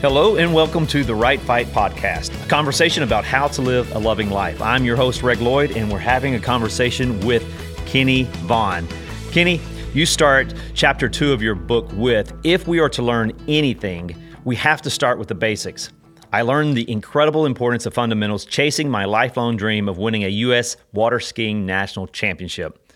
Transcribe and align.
Hello, 0.00 0.36
and 0.36 0.54
welcome 0.54 0.86
to 0.86 1.02
the 1.02 1.12
Right 1.12 1.40
Fight 1.40 1.66
Podcast, 1.66 2.44
a 2.44 2.48
conversation 2.48 3.02
about 3.02 3.24
how 3.24 3.48
to 3.48 3.60
live 3.60 3.90
a 3.96 3.98
loving 3.98 4.30
life. 4.30 4.62
I'm 4.62 4.84
your 4.84 4.94
host, 4.94 5.24
Reg 5.24 5.40
Lloyd, 5.40 5.72
and 5.72 5.90
we're 5.90 5.98
having 5.98 6.36
a 6.36 6.38
conversation 6.38 7.18
with 7.26 7.44
Kenny 7.84 8.22
Vaughn. 8.46 8.86
Kenny, 9.32 9.60
you 9.94 10.06
start 10.06 10.54
chapter 10.72 11.08
two 11.08 11.32
of 11.32 11.42
your 11.42 11.56
book 11.56 11.90
with 11.94 12.32
If 12.44 12.68
we 12.68 12.78
are 12.78 12.88
to 12.90 13.02
learn 13.02 13.32
anything, 13.48 14.14
we 14.44 14.54
have 14.54 14.80
to 14.82 14.88
start 14.88 15.18
with 15.18 15.26
the 15.26 15.34
basics. 15.34 15.90
I 16.32 16.42
learned 16.42 16.76
the 16.76 16.88
incredible 16.88 17.44
importance 17.44 17.84
of 17.84 17.92
fundamentals 17.92 18.44
chasing 18.44 18.88
my 18.88 19.04
lifelong 19.04 19.56
dream 19.56 19.88
of 19.88 19.98
winning 19.98 20.22
a 20.22 20.28
U.S. 20.28 20.76
water 20.92 21.18
skiing 21.18 21.66
national 21.66 22.06
championship. 22.06 22.88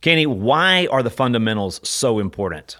Kenny, 0.00 0.26
why 0.26 0.86
are 0.92 1.02
the 1.02 1.10
fundamentals 1.10 1.80
so 1.82 2.20
important? 2.20 2.76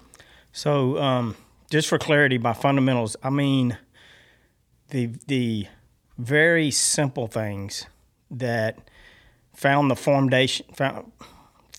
So, 0.53 0.99
um, 0.99 1.35
just 1.71 1.89
for 1.89 1.99
clarity, 1.99 2.39
by 2.39 2.53
fundamentals, 2.53 3.17
I 3.23 3.31
mean 3.31 3.79
the 4.91 5.11
the 5.27 5.67
very 6.19 6.71
simple 6.71 7.27
things 7.27 7.87
that 8.31 8.79
found 9.55 9.91
the 9.91 9.97
foundation 9.97 10.67
found, 10.75 11.11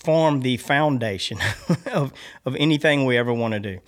form 0.04 0.40
the 0.40 0.56
foundation 0.56 1.38
of 1.92 2.12
of 2.44 2.56
anything 2.56 3.04
we 3.04 3.16
ever 3.16 3.32
want 3.32 3.54
to 3.54 3.60
do, 3.60 3.78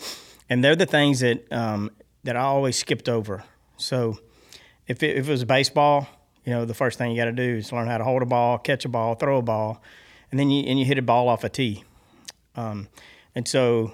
and 0.48 0.64
they're 0.64 0.76
the 0.76 0.86
things 0.86 1.20
that 1.20 1.50
um, 1.52 1.90
that 2.24 2.36
I 2.36 2.40
always 2.40 2.76
skipped 2.76 3.08
over. 3.08 3.44
So, 3.76 4.18
if 4.86 5.02
it, 5.02 5.16
if 5.16 5.28
it 5.28 5.30
was 5.30 5.44
baseball, 5.44 6.06
you 6.44 6.52
know, 6.52 6.64
the 6.64 6.74
first 6.74 6.98
thing 6.98 7.10
you 7.10 7.16
got 7.16 7.26
to 7.26 7.32
do 7.32 7.56
is 7.56 7.72
learn 7.72 7.88
how 7.88 7.98
to 7.98 8.04
hold 8.04 8.22
a 8.22 8.26
ball, 8.26 8.58
catch 8.58 8.84
a 8.84 8.88
ball, 8.88 9.14
throw 9.14 9.38
a 9.38 9.42
ball, 9.42 9.82
and 10.30 10.38
then 10.38 10.50
you 10.50 10.64
and 10.64 10.78
you 10.78 10.84
hit 10.84 10.98
a 10.98 11.02
ball 11.02 11.28
off 11.28 11.44
a 11.44 11.48
tee. 11.48 11.84
Um, 12.56 12.88
and 13.34 13.46
so 13.46 13.92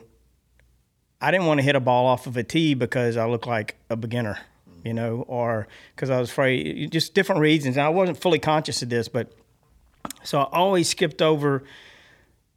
I 1.20 1.30
didn't 1.30 1.46
want 1.46 1.58
to 1.58 1.64
hit 1.64 1.76
a 1.76 1.80
ball 1.80 2.06
off 2.06 2.26
of 2.26 2.36
a 2.36 2.42
tee 2.42 2.74
because 2.74 3.16
I 3.16 3.26
looked 3.26 3.46
like 3.46 3.76
a 3.88 3.96
beginner, 3.96 4.38
you 4.84 4.92
know, 4.92 5.24
or 5.28 5.66
because 5.94 6.10
I 6.10 6.20
was 6.20 6.30
afraid, 6.30 6.90
just 6.92 7.14
different 7.14 7.40
reasons. 7.40 7.76
And 7.76 7.86
I 7.86 7.88
wasn't 7.88 8.18
fully 8.18 8.38
conscious 8.38 8.82
of 8.82 8.90
this, 8.90 9.08
but 9.08 9.32
so 10.22 10.40
I 10.40 10.44
always 10.52 10.88
skipped 10.88 11.22
over 11.22 11.64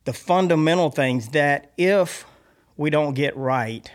the 0.05 0.13
fundamental 0.13 0.89
things 0.89 1.29
that 1.29 1.71
if 1.77 2.25
we 2.77 2.89
don't 2.89 3.13
get 3.13 3.35
right, 3.37 3.91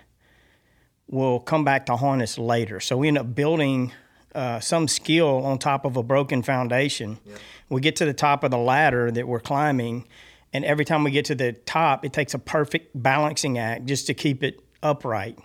will 1.08 1.40
come 1.40 1.64
back 1.64 1.86
to 1.86 1.96
haunt 1.96 2.22
us 2.22 2.38
later. 2.38 2.80
So 2.80 2.96
we 2.96 3.08
end 3.08 3.18
up 3.18 3.34
building 3.34 3.92
uh, 4.34 4.60
some 4.60 4.88
skill 4.88 5.44
on 5.44 5.58
top 5.58 5.84
of 5.84 5.96
a 5.96 6.02
broken 6.02 6.42
foundation. 6.42 7.18
Yeah. 7.24 7.36
We 7.68 7.80
get 7.80 7.96
to 7.96 8.04
the 8.04 8.14
top 8.14 8.44
of 8.44 8.50
the 8.50 8.58
ladder 8.58 9.10
that 9.10 9.28
we're 9.28 9.40
climbing 9.40 10.06
and 10.54 10.64
every 10.64 10.84
time 10.84 11.02
we 11.02 11.10
get 11.10 11.24
to 11.26 11.34
the 11.34 11.52
top, 11.52 12.04
it 12.04 12.12
takes 12.12 12.32
a 12.32 12.38
perfect 12.38 12.90
balancing 12.94 13.58
act 13.58 13.86
just 13.86 14.06
to 14.06 14.14
keep 14.14 14.44
it 14.44 14.60
upright. 14.84 15.36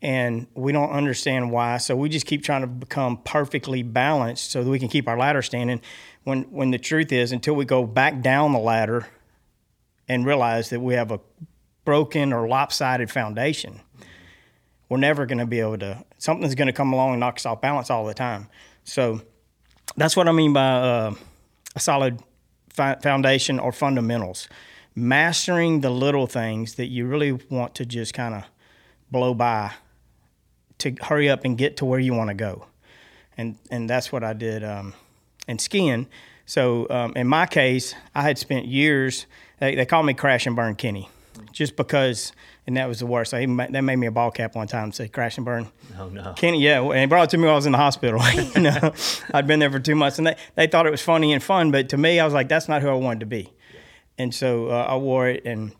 And 0.00 0.46
we 0.54 0.72
don't 0.72 0.90
understand 0.90 1.52
why. 1.52 1.76
So 1.76 1.94
we 1.94 2.08
just 2.08 2.24
keep 2.24 2.42
trying 2.42 2.62
to 2.62 2.66
become 2.66 3.18
perfectly 3.18 3.82
balanced 3.82 4.50
so 4.50 4.64
that 4.64 4.70
we 4.70 4.78
can 4.78 4.88
keep 4.88 5.06
our 5.06 5.18
ladder 5.18 5.42
standing. 5.42 5.82
When, 6.24 6.44
when 6.44 6.70
the 6.70 6.78
truth 6.78 7.12
is, 7.12 7.32
until 7.32 7.54
we 7.54 7.66
go 7.66 7.84
back 7.84 8.22
down 8.22 8.52
the 8.52 8.58
ladder 8.58 9.06
and 10.08 10.24
realize 10.24 10.70
that 10.70 10.80
we 10.80 10.94
have 10.94 11.10
a 11.10 11.20
broken 11.84 12.32
or 12.32 12.48
lopsided 12.48 13.10
foundation, 13.10 13.78
we're 14.88 14.96
never 14.96 15.26
going 15.26 15.38
to 15.38 15.46
be 15.46 15.60
able 15.60 15.78
to, 15.78 16.02
something's 16.16 16.54
going 16.54 16.66
to 16.66 16.72
come 16.72 16.94
along 16.94 17.10
and 17.10 17.20
knock 17.20 17.36
us 17.36 17.44
off 17.44 17.60
balance 17.60 17.90
all 17.90 18.06
the 18.06 18.14
time. 18.14 18.48
So 18.84 19.20
that's 19.96 20.16
what 20.16 20.28
I 20.28 20.32
mean 20.32 20.54
by 20.54 20.66
uh, 20.66 21.14
a 21.76 21.80
solid 21.80 22.22
foundation 22.72 23.58
or 23.58 23.72
fundamentals. 23.72 24.48
Mastering 24.94 25.80
the 25.80 25.90
little 25.90 26.26
things 26.26 26.74
that 26.74 26.86
you 26.86 27.06
really 27.06 27.32
want 27.32 27.74
to 27.76 27.86
just 27.86 28.12
kind 28.14 28.34
of 28.34 28.44
blow 29.10 29.34
by 29.34 29.72
to 30.78 30.94
hurry 31.02 31.28
up 31.28 31.44
and 31.44 31.56
get 31.56 31.76
to 31.76 31.84
where 31.84 32.00
you 32.00 32.14
want 32.14 32.28
to 32.28 32.34
go. 32.34 32.66
And, 33.36 33.56
and 33.70 33.88
that's 33.88 34.10
what 34.10 34.24
I 34.24 34.32
did 34.32 34.64
um, 34.64 34.94
in 35.46 35.58
skiing. 35.58 36.06
So 36.46 36.88
um, 36.90 37.12
in 37.14 37.26
my 37.28 37.46
case, 37.46 37.94
I 38.14 38.22
had 38.22 38.38
spent 38.38 38.66
years, 38.66 39.26
they, 39.60 39.74
they 39.74 39.86
call 39.86 40.02
me 40.02 40.14
Crash 40.14 40.46
and 40.46 40.56
Burn 40.56 40.74
Kenny, 40.74 41.08
just 41.52 41.76
because– 41.76 42.32
and 42.70 42.76
that 42.76 42.86
was 42.86 43.00
the 43.00 43.06
worst. 43.06 43.34
Even, 43.34 43.56
they 43.56 43.80
made 43.80 43.96
me 43.96 44.06
a 44.06 44.12
ball 44.12 44.30
cap 44.30 44.54
one 44.54 44.68
time 44.68 44.84
and 44.84 44.94
say 44.94 45.08
crash 45.08 45.36
and 45.36 45.44
burn. 45.44 45.66
Oh 45.98 46.08
no! 46.08 46.34
Kenny, 46.34 46.62
yeah, 46.62 46.80
and 46.80 47.00
he 47.00 47.06
brought 47.06 47.24
it 47.24 47.30
to 47.30 47.36
me 47.36 47.46
while 47.46 47.54
I 47.54 47.56
was 47.56 47.66
in 47.66 47.72
the 47.72 47.78
hospital. 47.78 48.22
you 48.54 48.60
know, 48.60 48.92
I'd 49.34 49.48
been 49.48 49.58
there 49.58 49.72
for 49.72 49.80
two 49.80 49.96
months, 49.96 50.18
and 50.18 50.26
they 50.28 50.36
they 50.54 50.66
thought 50.68 50.86
it 50.86 50.90
was 50.90 51.02
funny 51.02 51.32
and 51.32 51.42
fun, 51.42 51.72
but 51.72 51.88
to 51.88 51.96
me, 51.96 52.20
I 52.20 52.24
was 52.24 52.32
like, 52.32 52.48
that's 52.48 52.68
not 52.68 52.80
who 52.80 52.88
I 52.88 52.94
wanted 52.94 53.20
to 53.20 53.26
be. 53.26 53.52
And 54.18 54.32
so 54.32 54.68
uh, 54.68 54.86
I 54.88 54.96
wore 54.98 55.28
it 55.28 55.44
and 55.44 55.72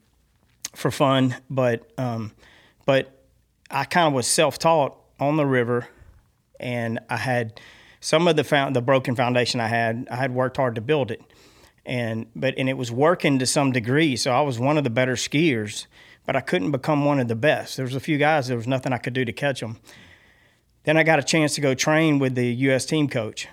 for 0.75 0.91
fun, 0.91 1.37
but 1.49 1.89
um, 1.97 2.33
but 2.87 3.25
I 3.71 3.85
kind 3.85 4.09
of 4.09 4.13
was 4.13 4.27
self 4.27 4.59
taught 4.59 4.97
on 5.21 5.37
the 5.37 5.47
river, 5.47 5.87
and 6.59 6.99
I 7.09 7.19
had 7.19 7.61
some 8.01 8.27
of 8.27 8.35
the 8.35 8.43
found 8.43 8.75
the 8.75 8.83
broken 8.83 9.15
foundation 9.15 9.61
I 9.61 9.69
had. 9.69 10.09
I 10.11 10.17
had 10.17 10.35
worked 10.35 10.57
hard 10.57 10.75
to 10.75 10.81
build 10.81 11.13
it, 11.13 11.23
and 11.87 12.27
but 12.35 12.55
and 12.59 12.69
it 12.69 12.77
was 12.77 12.91
working 12.91 13.39
to 13.39 13.47
some 13.47 13.71
degree. 13.71 14.17
So 14.17 14.33
I 14.33 14.41
was 14.41 14.59
one 14.59 14.77
of 14.77 14.83
the 14.83 14.91
better 14.91 15.15
skiers 15.15 15.87
but 16.31 16.37
I 16.37 16.43
couldn't 16.43 16.71
become 16.71 17.05
one 17.05 17.19
of 17.19 17.27
the 17.27 17.35
best. 17.35 17.77
There 17.77 17.85
was 17.85 17.97
a 17.97 17.99
few 17.99 18.17
guys, 18.17 18.47
there 18.47 18.57
was 18.57 18.69
nothing 18.69 18.93
I 18.93 18.99
could 18.99 19.15
do 19.15 19.25
to 19.25 19.33
catch 19.33 19.59
them. 19.59 19.81
Then 20.85 20.97
I 20.97 21.03
got 21.03 21.19
a 21.19 21.25
chance 21.25 21.57
to 21.57 21.61
go 21.61 21.75
train 21.75 22.21
with 22.21 22.37
the 22.37 22.47
U.S. 22.67 22.87
team 22.87 23.09
coach, 23.09 23.49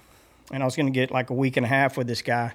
and 0.51 0.61
I 0.61 0.65
was 0.67 0.75
going 0.75 0.85
to 0.85 0.91
get 0.91 1.09
like 1.09 1.31
a 1.31 1.33
week 1.33 1.57
and 1.57 1.65
a 1.65 1.69
half 1.69 1.97
with 1.97 2.05
this 2.05 2.21
guy, 2.21 2.53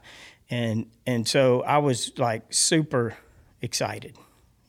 and 0.49 0.87
and 1.09 1.27
so 1.27 1.62
I 1.62 1.78
was 1.78 2.16
like 2.19 2.55
super 2.55 3.16
excited. 3.62 4.16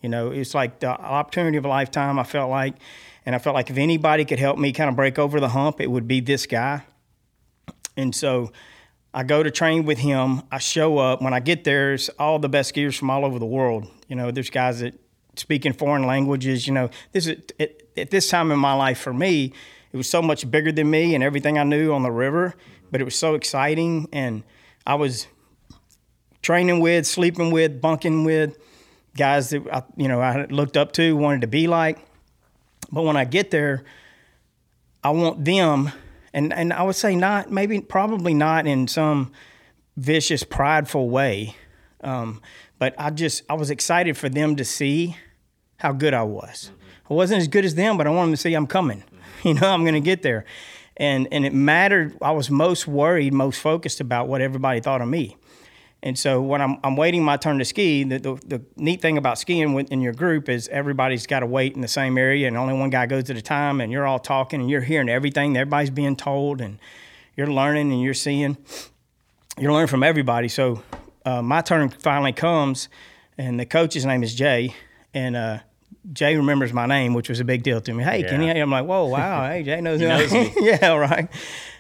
You 0.02 0.10
know, 0.10 0.32
it's 0.32 0.56
like 0.56 0.80
the 0.80 0.88
opportunity 0.88 1.58
of 1.58 1.66
a 1.66 1.68
lifetime. 1.68 2.18
I 2.18 2.24
felt 2.24 2.50
like, 2.50 2.74
and 3.24 3.36
I 3.36 3.38
felt 3.38 3.54
like 3.54 3.70
if 3.70 3.78
anybody 3.78 4.26
could 4.26 4.40
help 4.40 4.58
me 4.58 4.72
kind 4.72 4.90
of 4.90 4.96
break 4.96 5.20
over 5.20 5.40
the 5.40 5.50
hump, 5.50 5.80
it 5.80 5.92
would 5.92 6.08
be 6.08 6.20
this 6.20 6.48
guy. 6.48 6.82
And 7.96 8.16
so 8.16 8.52
I 9.14 9.22
go 9.22 9.44
to 9.44 9.52
train 9.52 9.86
with 9.86 10.00
him. 10.00 10.42
I 10.52 10.58
show 10.58 10.98
up. 10.98 11.22
When 11.22 11.36
I 11.36 11.40
get 11.42 11.64
there, 11.64 11.90
there's 11.90 12.10
all 12.18 12.40
the 12.40 12.50
best 12.50 12.74
skiers 12.74 12.98
from 12.98 13.12
all 13.12 13.24
over 13.24 13.38
the 13.38 13.46
world. 13.46 13.86
You 14.08 14.16
know, 14.16 14.32
there's 14.32 14.50
guys 14.50 14.80
that 14.80 15.00
speaking 15.36 15.74
foreign 15.74 16.06
languages. 16.06 16.68
You 16.68 16.74
know, 16.74 16.90
this 17.12 17.28
is 17.28 17.42
at, 17.60 17.82
at 17.98 18.12
this 18.12 18.30
time 18.30 18.52
in 18.52 18.60
my 18.60 18.74
life 18.74 19.00
for 19.00 19.14
me, 19.14 19.54
it 19.92 19.98
was 19.98 20.10
so 20.10 20.22
much 20.22 20.50
bigger 20.50 20.72
than 20.72 20.90
me 20.90 21.16
and 21.16 21.24
everything 21.24 21.58
I 21.58 21.64
knew 21.64 21.94
on 21.94 22.04
the 22.04 22.12
river. 22.12 22.56
But 22.92 23.02
it 23.02 23.06
was 23.06 23.16
so 23.16 23.34
exciting, 23.34 24.08
and 24.14 24.44
I 24.86 24.96
was 24.96 25.28
training 26.44 26.80
with, 26.80 27.08
sleeping 27.08 27.50
with, 27.52 27.82
bunking 27.82 28.24
with 28.24 28.58
guys 29.16 29.50
that 29.50 29.68
I, 29.72 29.84
you 29.96 30.08
know 30.08 30.22
I 30.22 30.46
looked 30.46 30.78
up 30.78 30.92
to, 30.94 31.16
wanted 31.16 31.42
to 31.42 31.48
be 31.48 31.68
like. 31.68 32.00
But 32.92 33.04
when 33.04 33.18
I 33.18 33.26
get 33.26 33.50
there, 33.50 33.84
I 35.04 35.10
want 35.10 35.44
them, 35.44 35.92
and 36.34 36.54
and 36.54 36.72
I 36.72 36.84
would 36.84 36.96
say 36.96 37.16
not, 37.16 37.52
maybe 37.52 37.82
probably 37.82 38.34
not 38.34 38.68
in 38.68 38.88
some 38.88 39.32
vicious, 39.98 40.44
prideful 40.44 41.10
way. 41.10 41.56
Um, 42.04 42.42
but 42.80 42.96
I 42.98 43.10
just 43.10 43.44
I 43.50 43.54
was 43.54 43.70
excited 43.70 44.18
for 44.18 44.30
them 44.30 44.56
to 44.58 44.66
see 44.66 45.18
how 45.78 45.92
good 45.92 46.14
I 46.14 46.24
was. 46.24 46.72
Mm-hmm. 46.72 47.14
I 47.14 47.16
wasn't 47.16 47.42
as 47.42 47.48
good 47.48 47.66
as 47.66 47.76
them, 47.76 47.98
but 47.98 48.08
I 48.08 48.10
wanted 48.10 48.28
them 48.28 48.34
to 48.34 48.38
see 48.38 48.54
I'm 48.54 48.68
coming. 48.68 49.00
Mm-hmm. 49.00 49.10
You 49.44 49.54
know, 49.56 49.68
I'm 49.68 49.82
going 49.82 49.94
to 49.94 50.00
get 50.00 50.22
there. 50.22 50.46
And 50.96 51.28
and 51.32 51.46
it 51.46 51.54
mattered. 51.54 52.18
I 52.22 52.32
was 52.32 52.50
most 52.50 52.88
worried, 52.88 53.34
most 53.34 53.60
focused 53.60 54.00
about 54.00 54.30
what 54.30 54.40
everybody 54.40 54.80
thought 54.80 55.02
of 55.02 55.08
me. 55.10 55.36
And 56.04 56.20
so 56.20 56.42
when 56.42 56.62
I'm, 56.62 56.78
I'm 56.84 56.98
waiting 56.98 57.24
my 57.24 57.38
turn 57.38 57.60
to 57.60 57.66
ski, 57.66 58.04
the, 58.04 58.20
the, 58.20 58.36
the 58.46 58.62
neat 58.76 59.02
thing 59.02 59.18
about 59.18 59.40
skiing 59.40 59.80
in 59.88 60.02
your 60.02 60.12
group 60.12 60.50
is 60.50 60.68
everybody's 60.68 61.26
got 61.26 61.40
to 61.40 61.46
wait 61.46 61.76
in 61.76 61.82
the 61.82 61.88
same 61.88 62.18
area, 62.18 62.46
and 62.46 62.58
only 62.58 62.74
one 62.74 62.90
guy 62.90 63.06
goes 63.06 63.30
at 63.30 63.38
a 63.38 63.42
time, 63.42 63.80
and 63.80 63.90
you're 63.90 64.06
all 64.06 64.20
talking, 64.20 64.60
and 64.60 64.70
you're 64.70 64.82
hearing 64.82 65.08
everything. 65.08 65.56
Everybody's 65.56 65.90
being 65.90 66.18
told, 66.18 66.60
and 66.60 66.78
you're 67.38 67.48
learning, 67.48 67.92
and 67.94 68.02
you're 68.02 68.14
seeing. 68.14 68.58
You're 69.58 69.72
learning 69.72 69.88
from 69.88 70.04
everybody. 70.04 70.50
So 70.50 70.84
uh, 71.26 71.42
my 71.42 71.62
turn 71.62 71.90
finally 71.90 72.34
comes, 72.34 72.90
and 73.38 73.60
the 73.60 73.66
coach's 73.66 74.06
name 74.06 74.24
is 74.24 74.34
Jay, 74.36 74.76
and 75.14 75.36
uh, 75.36 75.60
Jay 76.12 76.36
remembers 76.36 76.74
my 76.74 76.86
name, 76.86 77.14
which 77.14 77.30
was 77.30 77.40
a 77.40 77.46
big 77.46 77.64
deal 77.64 77.80
to 77.82 77.94
me. 77.94 78.04
Hey, 78.04 78.22
yeah. 78.22 78.30
Kenny, 78.30 78.50
I'm 78.50 78.72
like, 78.72 78.86
whoa, 78.86 79.06
wow, 79.06 79.48
hey, 79.48 79.64
Jay 79.64 79.80
knows, 79.80 80.02
knows 80.02 80.32
me. 80.32 80.54
yeah, 80.60 80.94
right. 80.96 81.30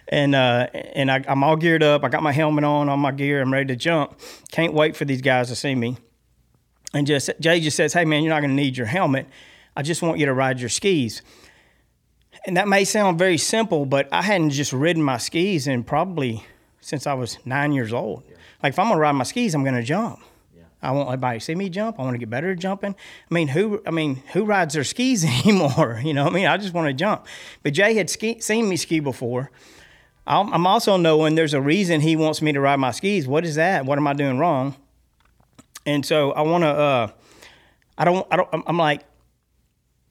And 0.07 0.35
uh, 0.35 0.67
and 0.73 1.09
I, 1.11 1.23
I'm 1.27 1.43
all 1.43 1.55
geared 1.55 1.83
up. 1.83 2.03
I 2.03 2.09
got 2.09 2.23
my 2.23 2.31
helmet 2.31 2.63
on, 2.63 2.89
all 2.89 2.97
my 2.97 3.11
gear. 3.11 3.41
I'm 3.41 3.51
ready 3.51 3.67
to 3.67 3.75
jump. 3.75 4.19
Can't 4.51 4.73
wait 4.73 4.95
for 4.95 5.05
these 5.05 5.21
guys 5.21 5.47
to 5.47 5.55
see 5.55 5.75
me. 5.75 5.97
And 6.93 7.07
just 7.07 7.31
Jay 7.39 7.59
just 7.59 7.77
says, 7.77 7.93
"Hey, 7.93 8.05
man, 8.05 8.23
you're 8.23 8.33
not 8.33 8.41
going 8.41 8.51
to 8.51 8.55
need 8.55 8.77
your 8.77 8.87
helmet. 8.87 9.27
I 9.75 9.81
just 9.81 10.01
want 10.01 10.19
you 10.19 10.25
to 10.25 10.33
ride 10.33 10.59
your 10.59 10.69
skis." 10.69 11.21
And 12.45 12.57
that 12.57 12.67
may 12.67 12.83
sound 12.83 13.17
very 13.17 13.37
simple, 13.37 13.85
but 13.85 14.09
I 14.11 14.21
hadn't 14.21 14.49
just 14.49 14.73
ridden 14.73 15.01
my 15.01 15.17
skis 15.17 15.67
in 15.67 15.83
probably 15.83 16.45
since 16.83 17.07
I 17.07 17.13
was 17.13 17.37
nine 17.45 17.71
years 17.71 17.93
old. 17.93 18.23
Like 18.61 18.73
if 18.73 18.79
I'm 18.79 18.89
gonna 18.89 18.99
ride 18.99 19.13
my 19.13 19.23
skis, 19.23 19.55
I'm 19.55 19.63
gonna 19.63 19.81
jump. 19.81 20.19
Yeah. 20.55 20.63
I 20.81 20.91
want 20.91 21.07
everybody 21.07 21.39
to 21.39 21.45
see 21.45 21.55
me 21.55 21.69
jump. 21.69 21.97
I 21.97 22.03
want 22.03 22.13
to 22.13 22.17
get 22.17 22.29
better 22.29 22.51
at 22.51 22.59
jumping. 22.59 22.93
I 23.29 23.33
mean, 23.33 23.47
who? 23.47 23.81
I 23.87 23.91
mean, 23.91 24.17
who 24.33 24.43
rides 24.43 24.73
their 24.73 24.83
skis 24.83 25.23
anymore? 25.45 26.01
You 26.03 26.13
know, 26.13 26.25
what 26.25 26.33
I 26.33 26.35
mean, 26.35 26.45
I 26.45 26.57
just 26.57 26.73
want 26.73 26.87
to 26.87 26.93
jump. 26.93 27.25
But 27.63 27.73
Jay 27.73 27.93
had 27.93 28.09
ski, 28.09 28.39
seen 28.41 28.67
me 28.67 28.75
ski 28.75 28.99
before. 28.99 29.49
I'm 30.25 30.65
also 30.65 30.95
knowing 30.95 31.35
there's 31.35 31.53
a 31.53 31.61
reason 31.61 31.99
he 31.99 32.15
wants 32.15 32.41
me 32.41 32.53
to 32.53 32.61
ride 32.61 32.77
my 32.77 32.91
skis. 32.91 33.27
What 33.27 33.45
is 33.45 33.55
that? 33.55 33.85
What 33.85 33.97
am 33.97 34.07
I 34.07 34.13
doing 34.13 34.37
wrong? 34.37 34.75
And 35.85 36.05
so 36.05 36.31
I 36.31 36.41
want 36.43 36.63
to. 36.63 36.69
Uh, 36.69 37.07
I 37.97 38.05
don't. 38.05 38.27
I 38.31 38.37
don't. 38.37 38.49
I'm 38.67 38.77
like. 38.77 39.01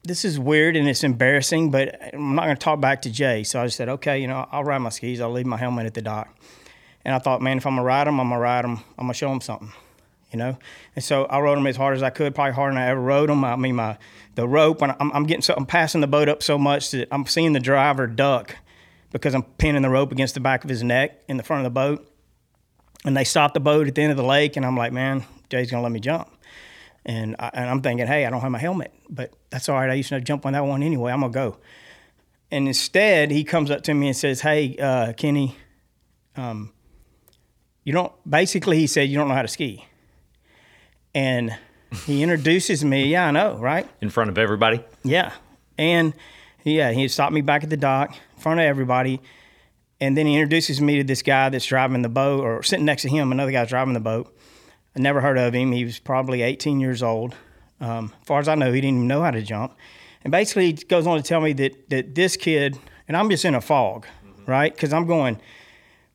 this 0.03 0.25
is 0.25 0.39
weird 0.39 0.75
and 0.75 0.87
it's 0.87 1.03
embarrassing, 1.03 1.71
but 1.71 2.13
I'm 2.13 2.35
not 2.35 2.43
going 2.45 2.55
to 2.55 2.59
talk 2.59 2.79
back 2.81 3.01
to 3.03 3.09
Jay. 3.09 3.43
So 3.43 3.61
I 3.61 3.65
just 3.65 3.77
said, 3.77 3.89
okay, 3.89 4.19
you 4.19 4.27
know, 4.27 4.47
I'll 4.51 4.63
ride 4.63 4.79
my 4.79 4.89
skis. 4.89 5.21
I'll 5.21 5.31
leave 5.31 5.45
my 5.45 5.57
helmet 5.57 5.85
at 5.85 5.93
the 5.93 6.01
dock. 6.01 6.35
And 7.05 7.13
I 7.13 7.19
thought, 7.19 7.41
man, 7.41 7.57
if 7.57 7.65
I'm 7.65 7.73
gonna 7.75 7.83
ride 7.83 8.07
them, 8.07 8.19
I'm 8.19 8.29
gonna 8.29 8.39
ride 8.39 8.65
them. 8.65 8.83
I'm 8.97 9.05
gonna 9.05 9.13
show 9.13 9.29
them 9.29 9.41
something, 9.41 9.71
you 10.31 10.39
know. 10.39 10.57
And 10.95 11.03
so 11.03 11.25
I 11.25 11.39
rode 11.39 11.57
them 11.57 11.67
as 11.67 11.75
hard 11.75 11.95
as 11.95 12.03
I 12.03 12.09
could, 12.09 12.33
probably 12.33 12.53
harder 12.53 12.73
than 12.73 12.83
I 12.83 12.87
ever 12.87 13.01
rode 13.01 13.29
them. 13.29 13.43
I 13.43 13.55
mean, 13.55 13.75
my 13.75 13.97
the 14.35 14.47
rope 14.47 14.81
I'm, 14.81 14.95
I'm 14.99 15.25
getting 15.25 15.41
so 15.41 15.53
I'm 15.55 15.65
passing 15.65 16.01
the 16.01 16.07
boat 16.07 16.29
up 16.29 16.41
so 16.41 16.57
much 16.57 16.91
that 16.91 17.07
I'm 17.11 17.25
seeing 17.25 17.53
the 17.53 17.59
driver 17.59 18.07
duck 18.07 18.55
because 19.11 19.35
I'm 19.35 19.43
pinning 19.43 19.83
the 19.83 19.89
rope 19.89 20.11
against 20.11 20.33
the 20.33 20.39
back 20.39 20.63
of 20.63 20.69
his 20.69 20.83
neck 20.83 21.21
in 21.27 21.37
the 21.37 21.43
front 21.43 21.65
of 21.65 21.71
the 21.71 21.79
boat. 21.79 22.09
And 23.05 23.15
they 23.15 23.23
stopped 23.23 23.53
the 23.53 23.59
boat 23.59 23.87
at 23.87 23.95
the 23.95 24.01
end 24.01 24.11
of 24.11 24.17
the 24.17 24.23
lake, 24.23 24.55
and 24.55 24.65
I'm 24.65 24.77
like, 24.77 24.93
man, 24.93 25.25
Jay's 25.49 25.69
gonna 25.69 25.83
let 25.83 25.91
me 25.91 25.99
jump. 25.99 26.29
And, 27.05 27.35
I, 27.37 27.51
and 27.53 27.69
I'm 27.69 27.81
thinking, 27.81 28.07
hey, 28.07 28.25
I 28.25 28.29
don't 28.29 28.39
have 28.39 28.51
my 28.51 28.59
helmet, 28.59 28.93
but 29.09 29.33
that's 29.49 29.67
all 29.67 29.75
right. 29.75 29.89
I 29.89 29.93
used 29.93 30.09
to 30.09 30.21
jump 30.21 30.45
on 30.45 30.53
that 30.53 30.65
one 30.65 30.81
anyway. 30.81 31.11
I'm 31.11 31.19
gonna 31.19 31.33
go. 31.33 31.57
And 32.49 32.67
instead, 32.67 33.29
he 33.29 33.43
comes 33.43 33.69
up 33.69 33.81
to 33.83 33.93
me 33.93 34.07
and 34.07 34.15
says, 34.15 34.41
"Hey, 34.41 34.77
uh, 34.77 35.13
Kenny, 35.13 35.57
um, 36.35 36.71
you 37.83 37.93
don't." 37.93 38.11
Basically, 38.29 38.77
he 38.77 38.87
said, 38.87 39.09
"You 39.09 39.17
don't 39.17 39.27
know 39.27 39.35
how 39.35 39.41
to 39.41 39.47
ski." 39.47 39.85
And 41.15 41.55
he 42.05 42.23
introduces 42.23 42.83
me. 42.83 43.05
Yeah, 43.05 43.27
I 43.27 43.31
know, 43.31 43.57
right? 43.57 43.87
In 44.01 44.09
front 44.09 44.29
of 44.29 44.37
everybody. 44.37 44.83
Yeah, 45.03 45.31
and 45.77 46.13
yeah, 46.63 46.91
he 46.91 47.07
stopped 47.07 47.33
me 47.33 47.41
back 47.41 47.63
at 47.63 47.69
the 47.69 47.77
dock 47.77 48.11
in 48.11 48.41
front 48.41 48.59
of 48.59 48.65
everybody, 48.65 49.21
and 49.99 50.17
then 50.17 50.25
he 50.25 50.35
introduces 50.35 50.81
me 50.81 50.97
to 50.97 51.03
this 51.03 51.21
guy 51.21 51.49
that's 51.49 51.65
driving 51.65 52.01
the 52.01 52.09
boat, 52.09 52.43
or 52.43 52.63
sitting 52.63 52.85
next 52.85 53.03
to 53.03 53.09
him, 53.09 53.31
another 53.31 53.51
guy's 53.51 53.69
driving 53.69 53.93
the 53.93 53.99
boat. 53.99 54.35
I 54.95 54.99
never 54.99 55.21
heard 55.21 55.37
of 55.37 55.53
him. 55.53 55.71
He 55.71 55.85
was 55.85 55.99
probably 55.99 56.41
18 56.41 56.79
years 56.79 57.01
old. 57.01 57.35
Um, 57.79 58.13
as 58.21 58.27
far 58.27 58.39
as 58.39 58.47
I 58.47 58.55
know, 58.55 58.71
he 58.71 58.79
didn't 58.79 58.97
even 58.97 59.07
know 59.07 59.21
how 59.21 59.31
to 59.31 59.41
jump. 59.41 59.75
And 60.23 60.31
basically, 60.31 60.67
he 60.67 60.73
goes 60.73 61.05
on 61.07 61.17
to 61.17 61.23
tell 61.23 61.41
me 61.41 61.53
that 61.53 61.89
that 61.89 62.15
this 62.15 62.37
kid, 62.37 62.77
and 63.07 63.17
I'm 63.17 63.29
just 63.29 63.43
in 63.43 63.55
a 63.55 63.61
fog, 63.61 64.05
mm-hmm. 64.25 64.49
right? 64.49 64.73
Because 64.73 64.93
I'm 64.93 65.05
going, 65.05 65.39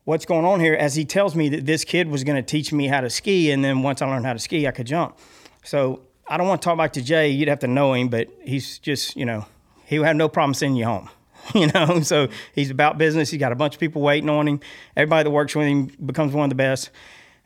what's 0.08 0.24
going 0.24 0.46
on 0.46 0.58
here? 0.58 0.72
As 0.72 0.94
he 0.94 1.04
tells 1.04 1.34
me 1.34 1.50
that 1.50 1.66
this 1.66 1.84
kid 1.84 2.08
was 2.08 2.24
going 2.24 2.36
to 2.36 2.42
teach 2.42 2.72
me 2.72 2.86
how 2.86 3.02
to 3.02 3.10
ski, 3.10 3.50
and 3.50 3.62
then 3.62 3.82
once 3.82 4.00
I 4.00 4.06
learned 4.06 4.24
how 4.24 4.32
to 4.32 4.38
ski, 4.38 4.66
I 4.66 4.70
could 4.70 4.86
jump. 4.86 5.18
So 5.62 6.00
I 6.26 6.38
don't 6.38 6.48
want 6.48 6.62
to 6.62 6.64
talk 6.64 6.78
back 6.78 6.94
to 6.94 7.02
Jay. 7.02 7.28
You'd 7.28 7.48
have 7.48 7.58
to 7.58 7.66
know 7.66 7.92
him, 7.92 8.08
but 8.08 8.28
he's 8.42 8.78
just, 8.78 9.16
you 9.16 9.26
know, 9.26 9.44
he 9.84 9.98
would 9.98 10.06
have 10.06 10.16
no 10.16 10.30
problem 10.30 10.54
sending 10.54 10.76
you 10.76 10.86
home. 10.86 11.10
You 11.54 11.68
know, 11.68 12.00
so 12.00 12.28
he's 12.54 12.70
about 12.70 12.98
business. 12.98 13.30
He's 13.30 13.40
got 13.40 13.52
a 13.52 13.54
bunch 13.54 13.72
of 13.72 13.80
people 13.80 14.02
waiting 14.02 14.28
on 14.28 14.46
him. 14.46 14.60
Everybody 14.94 15.24
that 15.24 15.30
works 15.30 15.54
with 15.54 15.66
him 15.66 15.86
becomes 16.04 16.34
one 16.34 16.44
of 16.44 16.50
the 16.50 16.56
best. 16.56 16.90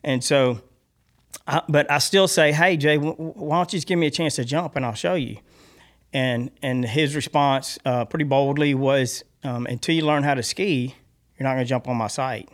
And 0.02 0.24
so 0.24 0.60
I, 1.46 1.62
but 1.68 1.88
I 1.88 1.98
still 1.98 2.26
say, 2.26 2.50
hey, 2.50 2.76
Jay, 2.76 2.96
why 2.96 3.58
don't 3.58 3.72
you 3.72 3.76
just 3.76 3.86
give 3.86 4.00
me 4.00 4.08
a 4.08 4.10
chance 4.10 4.34
to 4.36 4.44
jump 4.44 4.74
and 4.74 4.84
I'll 4.84 4.94
show 4.94 5.14
you? 5.14 5.36
And 6.12 6.50
and 6.62 6.84
his 6.84 7.14
response, 7.14 7.78
uh, 7.84 8.04
pretty 8.06 8.24
boldly, 8.24 8.74
was, 8.74 9.22
um, 9.44 9.66
until 9.66 9.94
you 9.94 10.04
learn 10.04 10.24
how 10.24 10.34
to 10.34 10.42
ski, 10.42 10.96
you're 11.42 11.50
not 11.50 11.54
going 11.54 11.64
to 11.64 11.68
jump 11.68 11.88
on 11.88 11.96
my 11.96 12.06
site. 12.06 12.48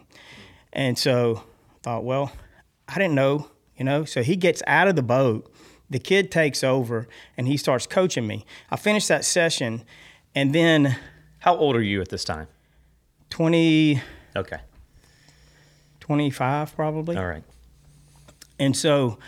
And 0.73 0.99
so 0.99 1.43
I 1.45 1.79
thought, 1.83 2.05
well, 2.05 2.33
I 2.89 2.95
didn't 2.95 3.15
know, 3.15 3.51
you 3.77 3.85
know. 3.85 4.05
So 4.05 4.23
he 4.23 4.37
gets 4.37 4.63
out 4.67 4.89
of 4.89 4.97
the 4.97 5.03
boat. 5.03 5.53
The 5.91 5.99
kid 5.99 6.31
takes 6.31 6.63
over 6.63 7.09
and 7.37 7.47
he 7.47 7.57
starts 7.57 7.87
coaching 7.87 8.27
me. 8.27 8.45
I 8.71 8.77
finished 8.77 9.09
that 9.09 9.25
session, 9.25 9.85
and 10.35 10.55
then. 10.55 10.97
How 11.41 11.57
old 11.57 11.77
are 11.77 11.83
you 11.83 12.01
at 12.01 12.09
this 12.09 12.25
time? 12.25 12.49
20. 13.31 14.03
Okay. 14.37 14.59
25, 16.01 16.75
probably. 16.75 17.17
All 17.17 17.27
right 17.27 17.45
and 18.59 18.77
so, 18.77 19.19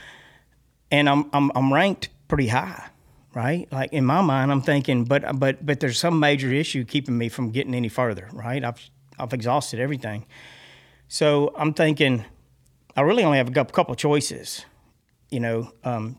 and 0.91 1.09
I'm 1.09 1.31
I'm 1.33 1.51
I'm 1.55 1.73
ranked 1.73 2.09
pretty 2.29 2.49
high, 2.49 2.89
right? 3.35 3.71
Like 3.73 3.93
in 3.93 4.05
my 4.05 4.21
mind, 4.21 4.51
I'm 4.51 4.63
thinking, 4.63 5.05
but 5.05 5.39
but 5.39 5.65
but 5.65 5.81
there's 5.81 5.99
some 5.99 6.19
major 6.19 6.53
issue 6.53 6.85
keeping 6.85 7.17
me 7.17 7.29
from 7.29 7.51
getting 7.51 7.75
any 7.75 7.89
further, 7.89 8.29
right? 8.33 8.63
I've 8.65 8.91
I've 9.21 9.33
exhausted 9.33 9.81
everything, 9.81 10.27
so 11.09 11.53
I'm 11.57 11.75
thinking, 11.75 12.25
I 12.97 13.03
really 13.03 13.25
only 13.25 13.39
have 13.39 13.49
a 13.49 13.65
couple 13.65 13.95
choices, 13.95 14.65
you 15.31 15.41
know. 15.41 15.73
Um, 15.85 16.19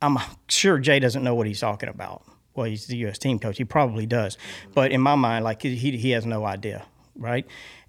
I'm 0.00 0.18
sure 0.48 0.78
Jay 0.78 0.98
doesn't 0.98 1.22
know 1.24 1.34
what 1.34 1.46
he's 1.46 1.60
talking 1.60 1.88
about. 1.88 2.22
Well, 2.54 2.66
he's 2.66 2.86
the 2.86 2.96
U.S. 2.98 3.18
team 3.18 3.38
coach. 3.38 3.56
He 3.56 3.64
probably 3.64 4.06
does, 4.06 4.36
but 4.74 4.90
in 4.90 5.00
my 5.00 5.14
mind, 5.14 5.44
like 5.44 5.62
he 5.62 5.76
he 5.76 6.10
has 6.10 6.26
no 6.26 6.44
idea, 6.44 6.84
right? 7.16 7.46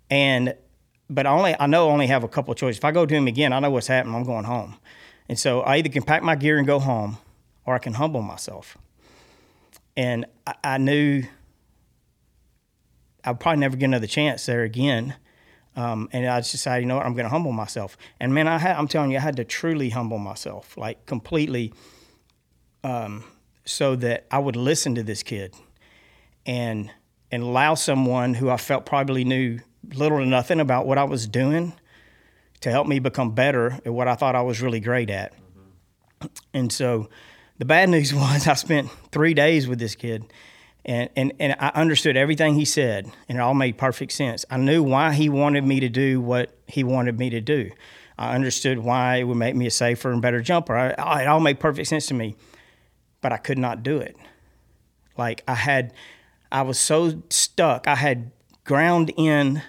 And 0.10 0.56
but 1.10 1.25
I 1.25 1.31
only 1.31 1.56
I 1.60 1.66
know 1.66 1.90
I 1.90 1.92
only 1.92 2.07
have 2.07 2.24
a 2.24 2.28
couple 2.28 2.54
choices. 2.54 2.78
If 2.78 2.86
I 2.86 2.92
go 2.92 3.06
to 3.06 3.16
him 3.16 3.28
again, 3.28 3.51
I 3.51 3.60
know 3.60 3.72
what's 3.72 3.88
happening. 3.88 4.16
I'm 4.16 4.24
going 4.24 4.46
home, 4.46 4.75
and 5.28 5.40
so 5.40 5.62
I 5.62 5.78
either 5.78 5.90
can 5.90 6.04
pack 6.04 6.22
my 6.22 6.36
gear 6.36 6.57
and 6.57 6.68
go 6.68 6.80
home, 6.80 7.18
or 7.66 7.74
I 7.74 7.80
can 7.80 7.94
humble 7.94 8.22
myself. 8.22 8.78
And 9.98 10.25
I, 10.46 10.54
I 10.63 10.78
knew 10.78 11.24
I'd 13.24 13.39
probably 13.39 13.60
never 13.60 13.77
get 13.77 13.86
another 13.86 14.07
chance 14.07 14.45
there 14.45 14.63
again. 14.63 15.16
Um, 15.75 16.10
and 16.12 16.25
I 16.25 16.39
just 16.39 16.51
decided, 16.51 16.81
you 16.81 16.88
know 16.88 16.98
what, 16.98 17.06
I'm 17.06 17.13
going 17.13 17.25
to 17.25 17.30
humble 17.30 17.51
myself. 17.51 17.98
And 18.19 18.33
man, 18.33 18.48
I 18.48 18.57
had, 18.57 18.75
I'm 18.75 18.88
telling 18.88 19.12
you, 19.12 19.18
I 19.18 19.21
had 19.21 19.38
to 19.38 19.44
truly 19.44 19.89
humble 19.89 20.18
myself, 20.18 20.75
like 20.77 21.06
completely, 21.06 21.74
um, 22.83 23.24
so 23.66 23.95
that 23.98 24.25
I 24.31 24.39
would 24.39 24.56
listen 24.56 24.95
to 24.95 25.04
this 25.04 25.24
kid, 25.24 25.54
and 26.45 26.92
and 27.31 27.44
allow 27.44 27.75
someone 27.75 28.33
who 28.33 28.50
I 28.50 28.57
felt 28.57 28.86
probably 28.86 29.24
knew 29.24 29.60
little 29.94 30.18
to 30.18 30.25
nothing 30.25 30.60
about 30.60 30.88
what 30.88 30.98
I 30.98 31.04
was 31.04 31.27
doing 31.27 31.74
to 32.62 32.72
help 32.72 32.88
me 32.88 33.00
become 33.00 33.31
better 33.31 33.80
at 33.86 33.94
what 33.94 34.07
I 34.07 34.15
thought 34.15 34.36
I 34.36 34.42
was 34.42 34.62
really 34.62 34.80
great 34.80 35.10
at. 35.10 35.33
Mm-hmm. 35.33 36.27
And 36.54 36.72
so 36.72 37.10
the 37.57 37.65
bad 37.65 37.89
news 37.89 38.13
was 38.13 38.48
I 38.48 38.56
spent 38.56 38.89
three 39.12 39.33
days 39.33 39.68
with 39.68 39.80
this 39.80 39.95
kid 39.95 40.25
and, 40.85 41.09
and, 41.15 41.33
and 41.39 41.55
I 41.59 41.69
understood 41.75 42.17
everything 42.17 42.55
he 42.55 42.65
said 42.65 43.11
and 43.27 43.37
it 43.37 43.41
all 43.41 43.53
made 43.53 43.77
perfect 43.77 44.11
sense. 44.11 44.45
I 44.49 44.57
knew 44.57 44.81
why 44.81 45.13
he 45.13 45.29
wanted 45.29 45.63
me 45.63 45.79
to 45.81 45.89
do 45.89 46.21
what 46.21 46.57
he 46.67 46.83
wanted 46.83 47.19
me 47.19 47.29
to 47.31 47.41
do. 47.41 47.71
I 48.17 48.35
understood 48.35 48.79
why 48.79 49.17
it 49.17 49.23
would 49.23 49.37
make 49.37 49.55
me 49.55 49.67
a 49.67 49.71
safer 49.71 50.11
and 50.11 50.21
better 50.21 50.41
jumper. 50.41 50.75
I, 50.75 51.21
it 51.21 51.27
all 51.27 51.39
made 51.39 51.59
perfect 51.59 51.87
sense 51.87 52.07
to 52.07 52.13
me, 52.13 52.35
but 53.21 53.31
I 53.31 53.37
could 53.37 53.57
not 53.57 53.83
do 53.83 53.97
it. 53.97 54.17
Like 55.17 55.43
I 55.47 55.55
had, 55.55 55.93
I 56.51 56.63
was 56.63 56.79
so 56.79 57.21
stuck. 57.29 57.87
I 57.87 57.95
had 57.95 58.31
ground 58.63 59.11
in 59.17 59.61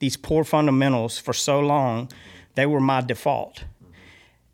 these 0.00 0.16
poor 0.16 0.44
fundamentals 0.44 1.18
for 1.18 1.32
so 1.32 1.60
long, 1.60 2.10
they 2.54 2.66
were 2.66 2.80
my 2.80 3.00
default. 3.00 3.64